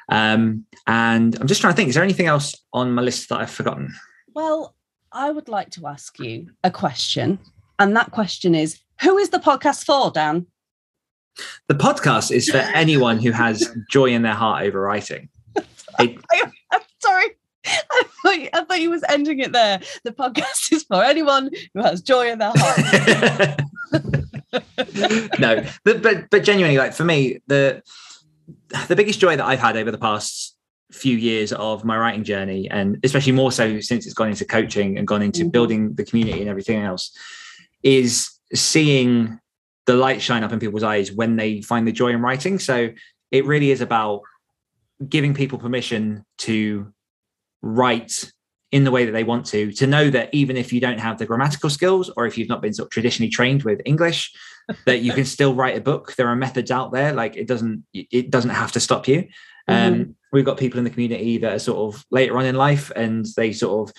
Um, 0.08 0.64
and 0.86 1.36
I'm 1.40 1.46
just 1.46 1.60
trying 1.60 1.72
to 1.72 1.76
think: 1.76 1.88
is 1.88 1.94
there 1.94 2.04
anything 2.04 2.26
else 2.26 2.54
on 2.72 2.92
my 2.92 3.02
list 3.02 3.28
that 3.30 3.40
I've 3.40 3.50
forgotten? 3.50 3.94
Well, 4.34 4.74
I 5.12 5.30
would 5.30 5.48
like 5.48 5.70
to 5.70 5.86
ask 5.86 6.18
you 6.18 6.50
a 6.62 6.70
question, 6.70 7.38
and 7.78 7.96
that 7.96 8.10
question 8.10 8.54
is: 8.54 8.78
Who 9.00 9.16
is 9.16 9.30
the 9.30 9.38
podcast 9.38 9.84
for, 9.84 10.10
Dan? 10.10 10.46
The 11.68 11.75
podcast 11.75 12.31
is 12.31 12.49
for 12.49 12.59
anyone 12.59 13.18
who 13.18 13.31
has 13.33 13.68
joy 13.90 14.07
in 14.07 14.22
their 14.22 14.35
heart 14.35 14.64
over 14.64 14.81
writing. 14.81 15.29
It, 15.99 16.18
I, 16.33 16.53
am 16.72 16.81
sorry. 17.01 17.27
I 17.66 18.03
thought, 18.22 18.49
I 18.53 18.64
thought 18.64 18.81
you 18.81 18.90
was 18.90 19.05
ending 19.09 19.40
it 19.40 19.53
there. 19.53 19.81
The 20.05 20.12
podcast 20.12 20.72
is 20.72 20.85
for 20.85 21.03
anyone 21.03 21.51
who 21.75 21.83
has 21.83 22.01
joy 22.03 22.31
in 22.31 22.38
their 22.38 22.53
heart. 22.55 23.61
no, 25.38 25.64
but, 25.85 26.03
but 26.03 26.31
but 26.31 26.44
genuinely, 26.44 26.79
like 26.79 26.94
for 26.94 27.05
me, 27.05 27.40
the 27.46 27.83
the 28.88 28.96
biggest 28.96 29.20
joy 29.20 29.37
that 29.37 29.44
I've 29.44 29.59
had 29.59 29.77
over 29.77 29.90
the 29.90 29.99
past 29.99 30.57
few 30.92 31.16
years 31.16 31.53
of 31.53 31.85
my 31.85 31.96
writing 31.96 32.25
journey, 32.25 32.68
and 32.70 32.99
especially 33.03 33.33
more 33.33 33.53
so 33.53 33.81
since 33.81 34.07
it's 34.07 34.14
gone 34.14 34.29
into 34.29 34.44
coaching 34.44 34.99
and 34.99 35.07
gone 35.07 35.22
into 35.22 35.40
mm-hmm. 35.40 35.51
building 35.51 35.94
the 35.94 36.05
community 36.05 36.40
and 36.40 36.49
everything 36.49 36.83
else, 36.83 37.16
is 37.83 38.31
seeing 38.55 39.38
the 39.87 39.94
light 39.94 40.20
shine 40.20 40.44
up 40.44 40.53
in 40.53 40.59
people's 40.59 40.83
eyes 40.83 41.12
when 41.12 41.37
they 41.37 41.62
find 41.62 41.87
the 41.87 41.92
joy 41.92 42.09
in 42.09 42.20
writing. 42.20 42.59
So 42.59 42.90
it 43.31 43.44
really 43.44 43.70
is 43.70 43.81
about 43.81 44.20
giving 45.09 45.35
people 45.35 45.59
permission 45.59 46.25
to 46.38 46.92
write 47.62 48.31
in 48.72 48.85
the 48.85 48.90
way 48.90 49.05
that 49.05 49.12
they 49.12 49.25
want 49.25 49.46
to, 49.46 49.72
to 49.72 49.87
know 49.87 50.11
that 50.11 50.29
even 50.33 50.57
if 50.57 50.72
you 50.72 50.81
don't 50.81 50.99
have 50.99 51.18
the 51.18 51.27
grammatical 51.27 51.70
skills 51.70 52.11
or 52.16 52.27
if 52.27 52.37
you've 52.37 52.49
not 52.49 52.61
been 52.61 52.75
sort 52.75 52.87
of 52.87 52.90
traditionally 52.90 53.31
trained 53.31 53.62
with 53.62 53.81
English, 53.85 54.33
that 54.87 55.01
you 55.03 55.12
can 55.12 55.25
still 55.25 55.55
write 55.55 55.77
a 55.77 55.81
book. 55.81 56.14
There 56.16 56.29
are 56.29 56.35
methods 56.35 56.72
out 56.72 56.92
there. 56.92 57.12
Like 57.12 57.37
it 57.37 57.46
doesn't, 57.46 57.85
it 57.92 58.31
doesn't 58.31 58.51
have 58.51 58.72
to 58.72 58.81
stop 58.81 59.07
you. 59.07 59.29
Mm-hmm. 59.68 60.01
Um, 60.03 60.16
we've 60.33 60.44
got 60.44 60.59
people 60.59 60.79
in 60.79 60.85
the 60.85 60.90
community 60.90 61.38
that 61.38 61.53
are 61.53 61.59
sort 61.61 61.94
of 61.94 62.05
later 62.11 62.37
on 62.37 62.44
in 62.44 62.57
life 62.57 62.90
and 62.96 63.25
they 63.37 63.53
sort 63.53 63.88
of 63.88 63.94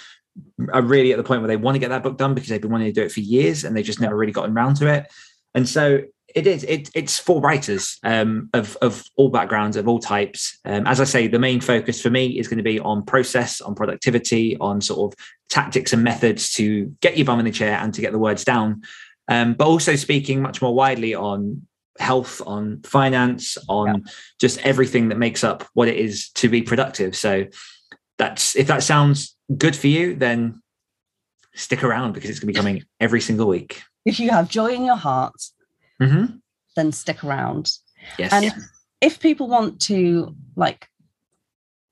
are 0.73 0.81
really 0.81 1.11
at 1.11 1.17
the 1.17 1.23
point 1.23 1.41
where 1.41 1.47
they 1.47 1.57
want 1.57 1.75
to 1.75 1.79
get 1.79 1.89
that 1.89 2.03
book 2.03 2.17
done 2.17 2.33
because 2.33 2.49
they've 2.49 2.61
been 2.61 2.71
wanting 2.71 2.87
to 2.87 2.93
do 2.93 3.03
it 3.03 3.11
for 3.11 3.21
years 3.21 3.63
and 3.63 3.75
they've 3.75 3.85
just 3.85 4.01
never 4.01 4.15
really 4.15 4.33
gotten 4.33 4.55
around 4.55 4.75
to 4.75 4.87
it. 4.87 5.07
And 5.57 5.67
so 5.67 6.03
it 6.35 6.45
is. 6.45 6.63
It, 6.65 6.91
it's 6.93 7.17
for 7.17 7.41
writers 7.41 7.97
um, 8.03 8.47
of 8.53 8.77
of 8.83 9.03
all 9.15 9.29
backgrounds, 9.29 9.75
of 9.75 9.87
all 9.87 9.97
types. 9.97 10.59
Um, 10.65 10.85
as 10.85 11.01
I 11.01 11.03
say, 11.03 11.27
the 11.27 11.39
main 11.39 11.61
focus 11.61 11.99
for 11.99 12.11
me 12.11 12.37
is 12.37 12.47
going 12.47 12.59
to 12.59 12.63
be 12.63 12.79
on 12.79 13.03
process, 13.03 13.59
on 13.59 13.73
productivity, 13.73 14.55
on 14.59 14.81
sort 14.81 15.11
of 15.11 15.19
tactics 15.49 15.93
and 15.93 16.03
methods 16.03 16.53
to 16.53 16.95
get 17.01 17.17
your 17.17 17.25
bum 17.25 17.39
in 17.39 17.45
the 17.45 17.51
chair 17.51 17.79
and 17.81 17.91
to 17.95 18.01
get 18.01 18.11
the 18.11 18.19
words 18.19 18.43
down. 18.43 18.83
Um, 19.27 19.55
but 19.55 19.65
also 19.65 19.95
speaking 19.95 20.43
much 20.43 20.61
more 20.61 20.75
widely 20.75 21.15
on 21.15 21.65
health, 21.97 22.39
on 22.45 22.83
finance, 22.83 23.57
on 23.67 23.87
yeah. 23.87 24.11
just 24.39 24.59
everything 24.59 25.09
that 25.09 25.17
makes 25.17 25.43
up 25.43 25.67
what 25.73 25.87
it 25.87 25.95
is 25.95 26.29
to 26.35 26.49
be 26.49 26.61
productive. 26.61 27.15
So 27.15 27.45
that's 28.19 28.55
if 28.55 28.67
that 28.67 28.83
sounds 28.83 29.35
good 29.57 29.75
for 29.75 29.87
you, 29.87 30.15
then 30.15 30.61
stick 31.55 31.83
around 31.83 32.13
because 32.13 32.29
it's 32.29 32.39
going 32.39 32.53
to 32.53 32.53
be 32.53 32.59
coming 32.59 32.83
every 32.99 33.21
single 33.21 33.47
week 33.47 33.81
if 34.07 34.21
you 34.21 34.29
have 34.29 34.47
joy 34.47 34.67
in 34.67 34.85
your 34.85 34.95
heart, 34.95 35.35
mm-hmm. 36.01 36.37
then 36.77 36.91
stick 36.93 37.23
around. 37.25 37.73
Yes. 38.17 38.31
And 38.31 38.53
if 39.01 39.19
people 39.19 39.49
want 39.49 39.81
to 39.81 40.33
like 40.55 40.87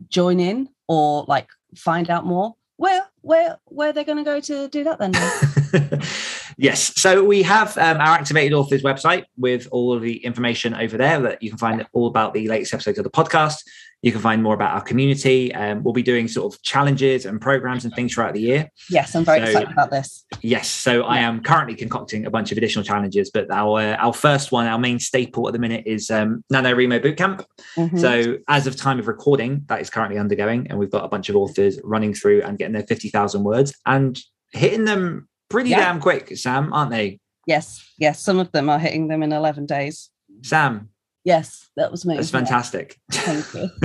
join 0.07 0.39
in 0.39 0.69
or 0.87 1.25
like 1.27 1.49
find 1.75 2.09
out 2.09 2.25
more, 2.25 2.55
where 2.77 3.05
where 3.21 3.57
where 3.65 3.91
they're 3.91 4.05
going 4.05 4.17
to 4.17 4.23
go 4.23 4.39
to 4.39 4.69
do 4.69 4.85
that 4.85 4.99
then? 4.99 5.11
yes. 6.57 6.93
So 6.99 7.23
we 7.23 7.43
have 7.43 7.77
um, 7.77 7.97
our 7.97 8.09
activated 8.09 8.53
authors 8.53 8.83
website 8.83 9.25
with 9.37 9.67
all 9.71 9.93
of 9.93 10.01
the 10.01 10.17
information 10.25 10.73
over 10.73 10.97
there 10.97 11.19
that 11.21 11.41
you 11.41 11.49
can 11.49 11.57
find 11.57 11.85
all 11.93 12.07
about 12.07 12.33
the 12.33 12.47
latest 12.47 12.73
episodes 12.73 12.97
of 12.97 13.03
the 13.03 13.09
podcast. 13.09 13.57
You 14.01 14.11
can 14.11 14.21
find 14.21 14.43
more 14.43 14.53
about 14.53 14.75
our 14.75 14.81
community. 14.81 15.51
Um, 15.55 15.81
we'll 15.81 15.93
be 15.93 16.03
doing 16.03 16.27
sort 16.27 16.53
of 16.53 16.61
challenges 16.61 17.25
and 17.25 17.41
programs 17.41 17.85
and 17.85 17.93
things 17.95 18.13
throughout 18.13 18.35
the 18.35 18.41
year. 18.41 18.69
Yes, 18.87 19.15
I'm 19.15 19.25
very 19.25 19.39
so, 19.39 19.45
excited 19.45 19.71
about 19.71 19.89
this. 19.89 20.25
Yes, 20.41 20.67
so 20.67 20.99
yeah. 20.99 21.05
I 21.05 21.17
am 21.19 21.41
currently 21.41 21.73
concocting 21.73 22.27
a 22.27 22.29
bunch 22.29 22.51
of 22.51 22.57
additional 22.59 22.85
challenges, 22.85 23.31
but 23.31 23.49
our 23.49 23.79
uh, 23.79 23.95
our 23.95 24.13
first 24.13 24.51
one, 24.51 24.67
our 24.67 24.77
main 24.77 24.99
staple 24.99 25.47
at 25.47 25.53
the 25.53 25.59
minute 25.59 25.87
is 25.87 26.11
um, 26.11 26.43
NaNoWriMo 26.53 27.03
Bootcamp. 27.03 27.45
Mm-hmm. 27.77 27.97
So 27.97 28.37
as 28.47 28.67
of 28.67 28.75
time 28.75 28.99
of 28.99 29.07
recording, 29.07 29.63
that 29.69 29.81
is 29.81 29.89
currently 29.89 30.19
undergoing, 30.19 30.67
and 30.69 30.77
we've 30.77 30.91
got 30.91 31.03
a 31.03 31.07
bunch 31.07 31.29
of 31.29 31.35
authors 31.35 31.79
running 31.83 32.13
through 32.13 32.43
and 32.43 32.59
getting 32.59 32.73
their 32.73 32.85
fifty 32.85 33.09
thousand 33.09 33.43
words 33.43 33.73
and 33.87 34.19
hitting 34.51 34.85
them 34.85 35.27
pretty 35.49 35.71
yeah. 35.71 35.79
damn 35.79 35.99
quick, 35.99 36.35
Sam, 36.37 36.73
aren't 36.73 36.91
they? 36.91 37.19
Yes, 37.47 37.87
yes. 37.97 38.21
Some 38.21 38.39
of 38.39 38.51
them 38.51 38.69
are 38.69 38.79
hitting 38.79 39.07
them 39.07 39.23
in 39.23 39.31
eleven 39.31 39.65
days. 39.65 40.09
Sam, 40.41 40.89
Yes, 41.25 41.71
that 41.75 41.91
was 41.91 42.05
me. 42.05 42.15
That's 42.15 42.29
fantastic. 42.29 42.99
Thank 43.11 43.51
you. 43.55 43.67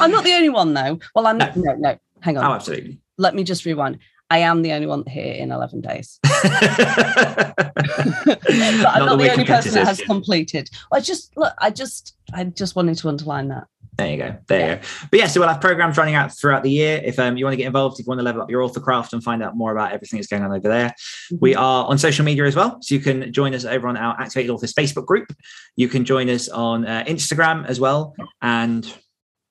I'm 0.00 0.10
not 0.10 0.24
the 0.24 0.32
only 0.34 0.48
one 0.48 0.74
though. 0.74 0.98
Well, 1.14 1.28
I'm 1.28 1.38
No. 1.38 1.52
no, 1.54 1.74
no. 1.76 1.96
Hang 2.20 2.36
on. 2.36 2.44
oh, 2.44 2.54
absolutely. 2.54 2.98
Let 3.18 3.36
me 3.36 3.44
just 3.44 3.64
rewind. 3.64 3.98
I 4.28 4.38
am 4.38 4.62
the 4.62 4.72
only 4.72 4.88
one 4.88 5.04
here 5.06 5.32
in 5.32 5.52
11 5.52 5.80
days. 5.80 6.18
but 6.22 6.26
I'm 6.26 7.54
not, 7.54 7.56
that 7.78 9.08
the 9.08 9.16
we're 9.16 9.30
only 9.30 9.44
person 9.44 9.72
that 9.74 9.86
has 9.86 10.00
completed. 10.00 10.68
I 10.92 11.00
just 11.00 11.34
look, 11.36 11.54
I 11.60 11.70
just 11.70 12.16
I 12.34 12.44
just 12.44 12.74
wanted 12.74 12.98
to 12.98 13.08
underline 13.08 13.48
that. 13.48 13.68
There 13.98 14.10
you 14.12 14.16
go. 14.16 14.36
There 14.46 14.60
you 14.60 14.76
go. 14.76 14.82
But 15.10 15.18
yeah, 15.18 15.26
so 15.26 15.40
we'll 15.40 15.48
have 15.48 15.60
programs 15.60 15.98
running 15.98 16.14
out 16.14 16.32
throughout 16.32 16.62
the 16.62 16.70
year. 16.70 17.02
If 17.04 17.18
um, 17.18 17.36
you 17.36 17.44
want 17.44 17.54
to 17.54 17.56
get 17.56 17.66
involved, 17.66 17.98
if 17.98 18.06
you 18.06 18.08
want 18.08 18.20
to 18.20 18.24
level 18.24 18.40
up 18.40 18.48
your 18.48 18.62
author 18.62 18.78
craft 18.78 19.12
and 19.12 19.24
find 19.24 19.42
out 19.42 19.56
more 19.56 19.72
about 19.72 19.90
everything 19.90 20.18
that's 20.18 20.28
going 20.28 20.44
on 20.44 20.52
over 20.52 20.68
there, 20.68 20.94
we 21.40 21.56
are 21.56 21.84
on 21.84 21.98
social 21.98 22.24
media 22.24 22.44
as 22.44 22.54
well. 22.54 22.80
So 22.80 22.94
you 22.94 23.00
can 23.00 23.32
join 23.32 23.54
us 23.54 23.64
over 23.64 23.88
on 23.88 23.96
our 23.96 24.18
Activated 24.20 24.50
Authors 24.50 24.72
Facebook 24.72 25.04
group. 25.04 25.34
You 25.74 25.88
can 25.88 26.04
join 26.04 26.30
us 26.30 26.48
on 26.48 26.86
uh, 26.86 27.02
Instagram 27.08 27.66
as 27.66 27.80
well. 27.80 28.14
And 28.40 28.90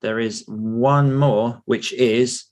there 0.02 0.18
is 0.18 0.46
one 0.48 1.14
more, 1.14 1.62
which 1.66 1.92
is 1.92 2.46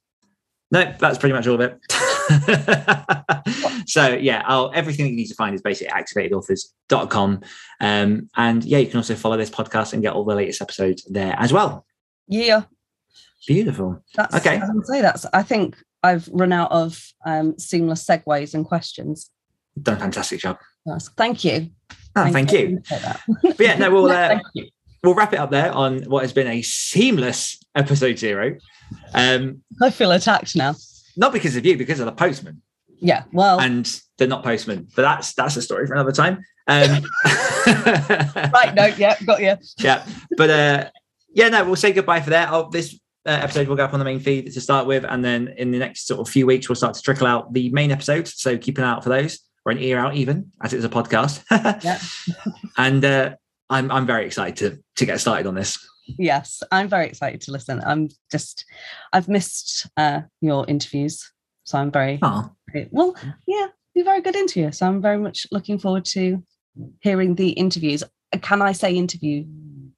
no, 0.71 0.93
that's 0.99 1.17
pretty 1.17 1.33
much 1.33 1.47
all 1.47 1.55
of 1.55 1.61
it. 1.61 1.79
so 3.87 4.07
yeah, 4.15 4.43
I'll, 4.45 4.71
everything 4.73 5.05
that 5.05 5.11
you 5.11 5.15
need 5.17 5.27
to 5.27 5.35
find 5.35 5.53
is 5.55 5.61
basically 5.61 5.93
activatedauthors.com. 5.93 7.41
Um, 7.81 8.29
and 8.35 8.63
yeah, 8.63 8.77
you 8.79 8.87
can 8.87 8.97
also 8.97 9.15
follow 9.15 9.37
this 9.37 9.49
podcast 9.49 9.93
and 9.93 10.01
get 10.01 10.13
all 10.13 10.23
the 10.25 10.35
latest 10.35 10.61
episodes 10.61 11.03
there 11.05 11.35
as 11.37 11.53
well. 11.53 11.85
Yeah, 12.27 12.63
Beautiful. 13.47 14.03
that's 14.15 14.35
Okay. 14.35 14.59
I 14.59 14.69
would 14.71 14.87
say 14.87 15.01
that's. 15.01 15.25
I 15.33 15.43
think 15.43 15.77
I've 16.03 16.27
run 16.29 16.51
out 16.51 16.71
of 16.71 16.99
um, 17.25 17.57
seamless 17.59 18.03
segues 18.05 18.53
and 18.53 18.65
questions. 18.65 19.29
Done 19.81 19.97
a 19.97 19.99
fantastic 19.99 20.39
job. 20.39 20.57
Thank 21.17 21.43
you. 21.43 21.69
Oh, 22.15 22.31
thank 22.31 22.51
you. 22.53 22.59
I 22.59 22.95
appreciate 22.95 23.01
that. 23.01 23.21
But 23.57 23.59
yeah, 23.59 23.77
no, 23.77 23.91
we'll 23.91 24.05
uh, 24.11 24.27
Thank 24.29 24.41
you. 24.53 24.69
we'll 25.03 25.15
wrap 25.15 25.33
it 25.33 25.39
up 25.39 25.51
there 25.51 25.71
on 25.71 26.03
what 26.03 26.21
has 26.23 26.33
been 26.33 26.47
a 26.47 26.61
seamless 26.61 27.57
episode 27.75 28.17
zero. 28.17 28.57
Um, 29.13 29.61
I 29.81 29.89
feel 29.89 30.11
attacked 30.11 30.55
now. 30.55 30.75
Not 31.17 31.33
because 31.33 31.55
of 31.55 31.65
you, 31.65 31.77
because 31.77 31.99
of 31.99 32.05
the 32.05 32.11
postman. 32.11 32.61
Yeah. 32.99 33.23
Well, 33.31 33.59
and 33.59 33.85
they're 34.17 34.27
not 34.27 34.43
postmen. 34.43 34.87
But 34.95 35.03
that's 35.03 35.33
that's 35.33 35.55
a 35.57 35.61
story 35.61 35.85
for 35.87 35.93
another 35.93 36.11
time. 36.11 36.43
Um, 36.67 37.03
right. 37.65 38.73
No. 38.73 38.85
Yeah. 38.85 39.15
Got 39.25 39.41
you. 39.41 39.55
yeah, 39.77 40.05
but 40.37 40.49
uh, 40.49 40.89
yeah, 41.33 41.49
no, 41.49 41.65
we'll 41.65 41.75
say 41.75 41.91
goodbye 41.93 42.21
for 42.21 42.31
that. 42.31 42.49
Oh, 42.51 42.69
this 42.69 42.97
uh, 43.25 43.29
episode 43.31 43.67
will 43.67 43.75
go 43.75 43.83
up 43.83 43.93
on 43.93 43.99
the 43.99 44.05
main 44.05 44.19
feed 44.19 44.51
to 44.53 44.61
start 44.61 44.87
with, 44.87 45.03
and 45.03 45.23
then 45.23 45.53
in 45.57 45.71
the 45.71 45.79
next 45.79 46.07
sort 46.07 46.19
of 46.21 46.29
few 46.29 46.45
weeks, 46.45 46.69
we'll 46.69 46.75
start 46.75 46.95
to 46.95 47.01
trickle 47.01 47.27
out 47.27 47.53
the 47.53 47.69
main 47.71 47.91
episodes. 47.91 48.33
So 48.37 48.57
keep 48.57 48.77
an 48.77 48.83
eye 48.83 48.91
out 48.91 49.03
for 49.03 49.09
those, 49.09 49.39
or 49.65 49.71
an 49.71 49.79
ear 49.79 49.99
out 49.99 50.15
even, 50.15 50.51
as 50.63 50.73
it 50.73 50.77
is 50.77 50.85
a 50.85 50.89
podcast. 50.89 51.43
Yeah. 51.83 51.99
and 52.77 53.03
uh, 53.03 53.35
I'm 53.69 53.91
I'm 53.91 54.05
very 54.05 54.25
excited 54.25 54.55
to 54.57 54.83
to 54.95 55.05
get 55.05 55.19
started 55.19 55.47
on 55.47 55.55
this. 55.55 55.77
Yes, 56.05 56.61
I'm 56.71 56.87
very 56.87 57.07
excited 57.07 57.41
to 57.41 57.51
listen. 57.51 57.81
I'm 57.85 58.09
just, 58.31 58.65
I've 59.13 59.27
missed 59.27 59.87
uh, 59.97 60.21
your 60.41 60.65
interviews, 60.67 61.31
so 61.63 61.77
I'm 61.77 61.91
very 61.91 62.19
Oh, 62.21 62.51
well. 62.91 63.15
Yeah, 63.47 63.67
you're 63.93 64.05
very 64.05 64.21
good 64.21 64.35
interviewer. 64.35 64.71
So 64.71 64.85
I'm 64.87 65.01
very 65.01 65.17
much 65.17 65.47
looking 65.51 65.79
forward 65.79 66.05
to 66.05 66.43
hearing 67.01 67.35
the 67.35 67.49
interviews. 67.49 68.03
Uh, 68.03 68.37
Can 68.39 68.61
I 68.61 68.71
say 68.73 68.95
interview 68.95 69.45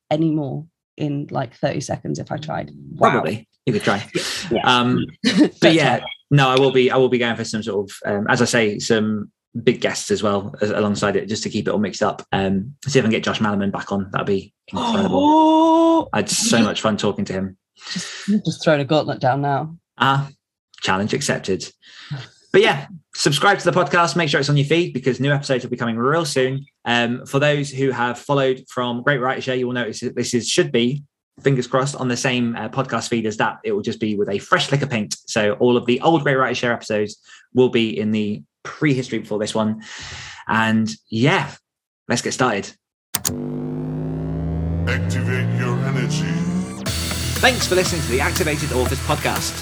anymore 0.09 0.65
in 0.95 1.27
like 1.29 1.55
30 1.55 1.81
seconds 1.81 2.19
if 2.19 2.31
I 2.31 2.37
tried? 2.37 2.71
Wow. 2.95 3.11
probably 3.11 3.47
you 3.65 3.73
could 3.73 3.83
try. 3.83 4.09
Yeah. 4.49 4.61
Um, 4.63 5.05
but 5.61 5.73
yeah, 5.73 5.99
no, 6.31 6.47
I 6.49 6.57
will 6.57 6.71
be. 6.71 6.89
I 6.89 6.97
will 6.97 7.09
be 7.09 7.17
going 7.17 7.35
for 7.35 7.43
some 7.43 7.63
sort 7.63 7.89
of, 7.89 7.95
um, 8.05 8.25
as 8.29 8.41
I 8.41 8.45
say, 8.45 8.79
some 8.79 9.31
big 9.63 9.81
guests 9.81 10.11
as 10.11 10.21
well 10.21 10.53
as, 10.61 10.69
alongside 10.69 11.15
it, 11.15 11.27
just 11.27 11.43
to 11.43 11.49
keep 11.49 11.67
it 11.67 11.71
all 11.71 11.79
mixed 11.79 12.03
up. 12.03 12.25
Um, 12.31 12.75
see 12.87 12.99
if 12.99 13.03
I 13.03 13.07
can 13.07 13.11
get 13.11 13.23
Josh 13.23 13.39
Malerman 13.39 13.71
back 13.71 13.91
on. 13.91 14.09
That'd 14.11 14.27
be 14.27 14.53
incredible. 14.67 15.19
Oh, 15.19 16.09
I 16.13 16.17
had 16.17 16.29
so 16.29 16.61
much 16.61 16.81
fun 16.81 16.97
talking 16.97 17.25
to 17.25 17.33
him. 17.33 17.57
just, 17.91 18.27
you've 18.27 18.45
just 18.45 18.63
thrown 18.63 18.79
a 18.79 18.85
gauntlet 18.85 19.19
down 19.19 19.41
now. 19.41 19.75
Ah, 19.97 20.29
challenge 20.81 21.13
accepted. 21.13 21.67
But 22.51 22.61
yeah, 22.61 22.87
subscribe 23.15 23.59
to 23.59 23.69
the 23.69 23.77
podcast. 23.77 24.15
Make 24.15 24.29
sure 24.29 24.39
it's 24.39 24.49
on 24.49 24.57
your 24.57 24.65
feed 24.65 24.93
because 24.93 25.19
new 25.19 25.31
episodes 25.31 25.63
will 25.63 25.71
be 25.71 25.77
coming 25.77 25.97
real 25.97 26.25
soon. 26.25 26.65
Um, 26.85 27.25
for 27.25 27.39
those 27.39 27.69
who 27.69 27.91
have 27.91 28.17
followed 28.17 28.63
from 28.69 29.03
Great 29.03 29.19
Writer 29.19 29.41
Share, 29.41 29.55
you 29.55 29.67
will 29.67 29.73
notice 29.73 29.99
that 29.99 30.15
this 30.15 30.33
is 30.33 30.47
should 30.47 30.71
be 30.71 31.03
fingers 31.43 31.67
crossed 31.67 31.95
on 31.95 32.07
the 32.07 32.17
same 32.17 32.55
uh, 32.55 32.69
podcast 32.69 33.09
feed 33.09 33.25
as 33.25 33.37
that. 33.37 33.57
It 33.63 33.71
will 33.71 33.81
just 33.81 33.99
be 33.99 34.15
with 34.15 34.29
a 34.29 34.39
fresh 34.39 34.71
lick 34.71 34.81
of 34.81 34.89
paint. 34.89 35.15
So 35.27 35.53
all 35.53 35.77
of 35.77 35.85
the 35.85 36.01
old 36.01 36.23
Great 36.23 36.35
Writer 36.35 36.55
Share 36.55 36.73
episodes 36.73 37.17
will 37.53 37.69
be 37.69 37.99
in 37.99 38.11
the 38.11 38.41
prehistory 38.67 39.19
before 39.19 39.39
this 39.39 39.55
one. 39.55 39.83
And 40.47 40.89
yeah, 41.09 41.51
let's 42.07 42.21
get 42.21 42.33
started. 42.33 42.71
Activate 44.87 45.59
your 45.59 45.77
energy. 45.85 46.31
Thanks 47.39 47.67
for 47.67 47.75
listening 47.75 48.01
to 48.01 48.07
the 48.09 48.19
Activated 48.19 48.73
Authors 48.73 48.97
podcast. 48.99 49.53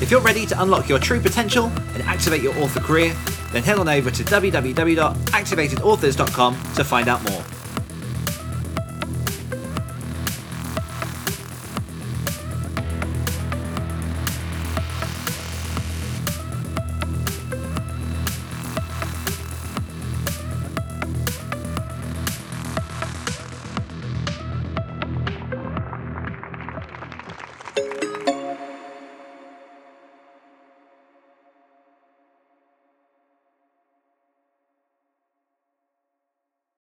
If 0.00 0.10
you're 0.10 0.20
ready 0.20 0.46
to 0.46 0.62
unlock 0.62 0.88
your 0.88 0.98
true 0.98 1.20
potential 1.20 1.66
and 1.94 2.02
activate 2.02 2.42
your 2.42 2.56
author 2.58 2.80
career, 2.80 3.14
then 3.52 3.62
head 3.62 3.78
on 3.78 3.88
over 3.88 4.10
to 4.10 4.24
www.activatedauthors.com 4.24 6.54
to 6.74 6.84
find 6.84 7.08
out 7.08 7.22
more. 7.28 7.42